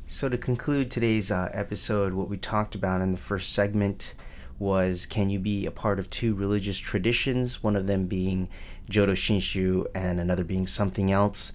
So, 0.07 0.29
to 0.29 0.37
conclude 0.37 0.91
today's 0.91 1.31
uh, 1.31 1.49
episode, 1.53 2.13
what 2.13 2.29
we 2.29 2.37
talked 2.37 2.75
about 2.75 3.01
in 3.01 3.13
the 3.13 3.19
first 3.19 3.53
segment 3.53 4.15
was 4.59 5.07
can 5.07 5.31
you 5.31 5.39
be 5.39 5.67
a 5.67 5.71
part 5.71 5.99
of 5.99 6.11
two 6.11 6.35
religious 6.35 6.79
traditions, 6.79 7.63
one 7.63 7.77
of 7.77 7.87
them 7.87 8.07
being 8.07 8.49
Jodo 8.91 9.13
Shinshu 9.13 9.87
and 9.95 10.21
another 10.21 10.45
being 10.45 10.67
something 10.67 11.11
else. 11.11 11.53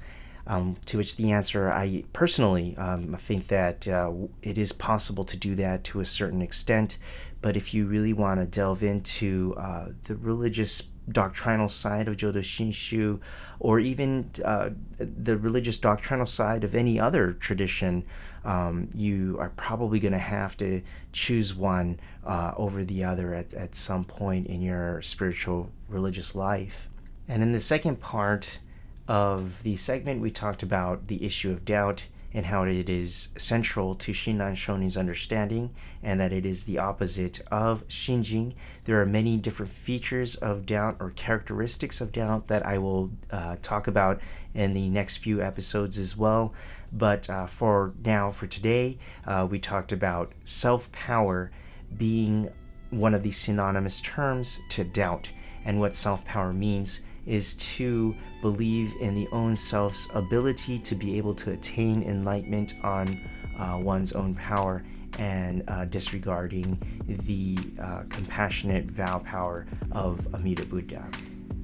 Um, 0.48 0.78
to 0.88 0.98
which 0.98 1.16
the 1.16 1.32
answer, 1.32 1.72
I 1.72 2.06
personally 2.12 2.76
um, 2.78 3.14
think 3.16 3.48
that 3.48 3.88
uh, 3.88 4.12
it 4.42 4.58
is 4.58 4.72
possible 4.72 5.24
to 5.26 5.38
do 5.38 5.54
that 5.56 5.84
to 5.86 6.00
a 6.00 6.06
certain 6.06 6.42
extent. 6.42 6.98
But 7.42 7.56
if 7.56 7.74
you 7.74 7.86
really 7.86 8.14
want 8.14 8.40
to 8.40 8.48
delve 8.48 8.82
into 8.82 9.54
uh, 9.58 9.90
the 10.06 10.16
religious 10.16 10.90
doctrinal 11.12 11.70
side 11.70 12.08
of 12.08 12.18
Jodo 12.18 12.40
Shinshu, 12.40 13.20
or 13.60 13.80
even 13.80 14.32
uh, 14.44 14.72
the 14.98 15.38
religious 15.38 15.78
doctrinal 15.78 16.26
side 16.26 16.64
of 16.64 16.74
any 16.74 17.00
other 17.00 17.34
tradition, 17.34 18.04
um, 18.44 18.90
you 18.94 19.38
are 19.40 19.50
probably 19.50 20.00
going 20.00 20.14
to 20.14 20.18
have 20.18 20.58
to 20.58 20.82
choose 21.12 21.54
one 21.54 22.00
uh, 22.30 22.54
over 22.58 22.86
the 22.86 23.04
other 23.04 23.34
at, 23.34 23.56
at 23.56 23.74
some 23.74 24.04
point 24.04 24.46
in 24.46 24.62
your 24.62 25.02
spiritual 25.02 25.72
religious 25.88 26.36
life. 26.36 26.88
And 27.28 27.42
in 27.42 27.52
the 27.52 27.60
second 27.60 28.00
part 28.00 28.60
of 29.08 29.64
the 29.64 29.76
segment, 29.76 30.22
we 30.22 30.30
talked 30.30 30.62
about 30.62 31.08
the 31.08 31.26
issue 31.26 31.50
of 31.50 31.66
doubt 31.66 32.08
and 32.32 32.46
how 32.46 32.64
it 32.66 32.88
is 32.88 33.30
central 33.36 33.96
to 33.96 34.12
Shinran 34.12 34.56
Shonin's 34.56 34.96
understanding 34.96 35.72
and 36.04 36.20
that 36.20 36.32
it 36.32 36.46
is 36.46 36.66
the 36.66 36.78
opposite 36.78 37.42
of 37.50 37.88
Shinjin. 37.88 38.54
There 38.84 39.02
are 39.02 39.08
many 39.08 39.38
different 39.38 39.72
features 39.72 40.36
of 40.36 40.68
doubt 40.68 40.98
or 41.00 41.10
characteristics 41.10 42.00
of 42.00 42.12
doubt 42.12 42.48
that 42.48 42.64
I 42.64 42.78
will 42.78 43.10
uh, 43.32 43.56
talk 43.64 43.88
about 43.88 44.22
in 44.54 44.74
the 44.74 44.88
next 44.90 45.18
few 45.18 45.42
episodes 45.42 45.98
as 45.98 46.16
well. 46.16 46.54
But 46.92 47.28
uh, 47.28 47.48
for 47.48 47.96
now, 48.06 48.30
for 48.30 48.46
today, 48.46 49.00
uh, 49.26 49.48
we 49.50 49.58
talked 49.58 49.92
about 49.92 50.34
self 50.44 50.92
power 50.92 51.50
being 51.98 52.50
one 52.92 53.14
of 53.14 53.24
the 53.24 53.32
synonymous 53.32 54.02
terms 54.02 54.62
to 54.70 54.84
doubt 54.84 55.32
and 55.66 55.80
what 55.80 55.96
self 55.96 56.24
power 56.26 56.54
means 56.54 57.02
is 57.26 57.56
to 57.56 58.16
believe 58.42 58.94
in 59.02 59.14
the 59.14 59.28
own 59.32 59.56
self's 59.56 60.10
ability 60.16 60.80
to 60.80 60.96
be 60.96 61.18
able 61.18 61.34
to 61.34 61.52
attain 61.52 62.02
enlightenment 62.04 62.74
on 62.84 63.22
uh, 63.60 63.80
one's 63.82 64.14
own 64.14 64.34
power 64.34 64.84
and 65.20 65.64
uh, 65.68 65.86
disregarding 65.86 66.78
the 67.06 67.58
uh, 67.82 68.04
compassionate 68.10 68.90
vow 68.90 69.20
power 69.20 69.66
of 69.92 70.34
Amida 70.34 70.66
Buddha. 70.66 71.06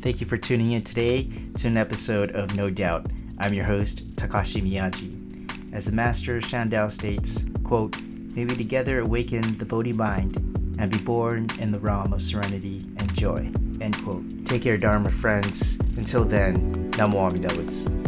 Thank 0.02 0.20
you 0.20 0.28
for 0.28 0.38
tuning 0.38 0.74
in 0.74 0.82
today 0.84 1.30
to 1.58 1.68
an 1.68 1.78
episode 1.78 2.36
of 2.36 2.56
No 2.56 2.68
Doubt. 2.68 3.08
I'm 3.40 3.54
your 3.54 3.66
host, 3.66 4.18
Takashi 4.18 4.62
Miyaji. 4.62 5.74
As 5.74 5.86
the 5.86 5.94
master 5.94 6.40
Shandao 6.40 6.92
states, 6.92 7.46
quote, 7.64 7.96
May 8.36 8.44
we 8.44 8.56
together 8.56 9.00
awaken 9.00 9.58
the 9.60 9.66
Bodhi 9.66 9.94
mind 9.94 10.38
and 10.78 10.92
be 10.92 10.98
born 10.98 11.48
in 11.58 11.72
the 11.72 11.80
realm 11.80 12.12
of 12.12 12.22
serenity 12.22 12.82
and 12.98 13.16
joy. 13.16 13.50
End 13.80 13.96
quote. 14.04 14.46
Take 14.46 14.64
care, 14.64 14.78
Dharma 14.78 15.10
friends. 15.10 15.78
Until 15.98 16.26
then, 16.26 16.92
Namo 16.92 17.32
Amida. 17.32 18.05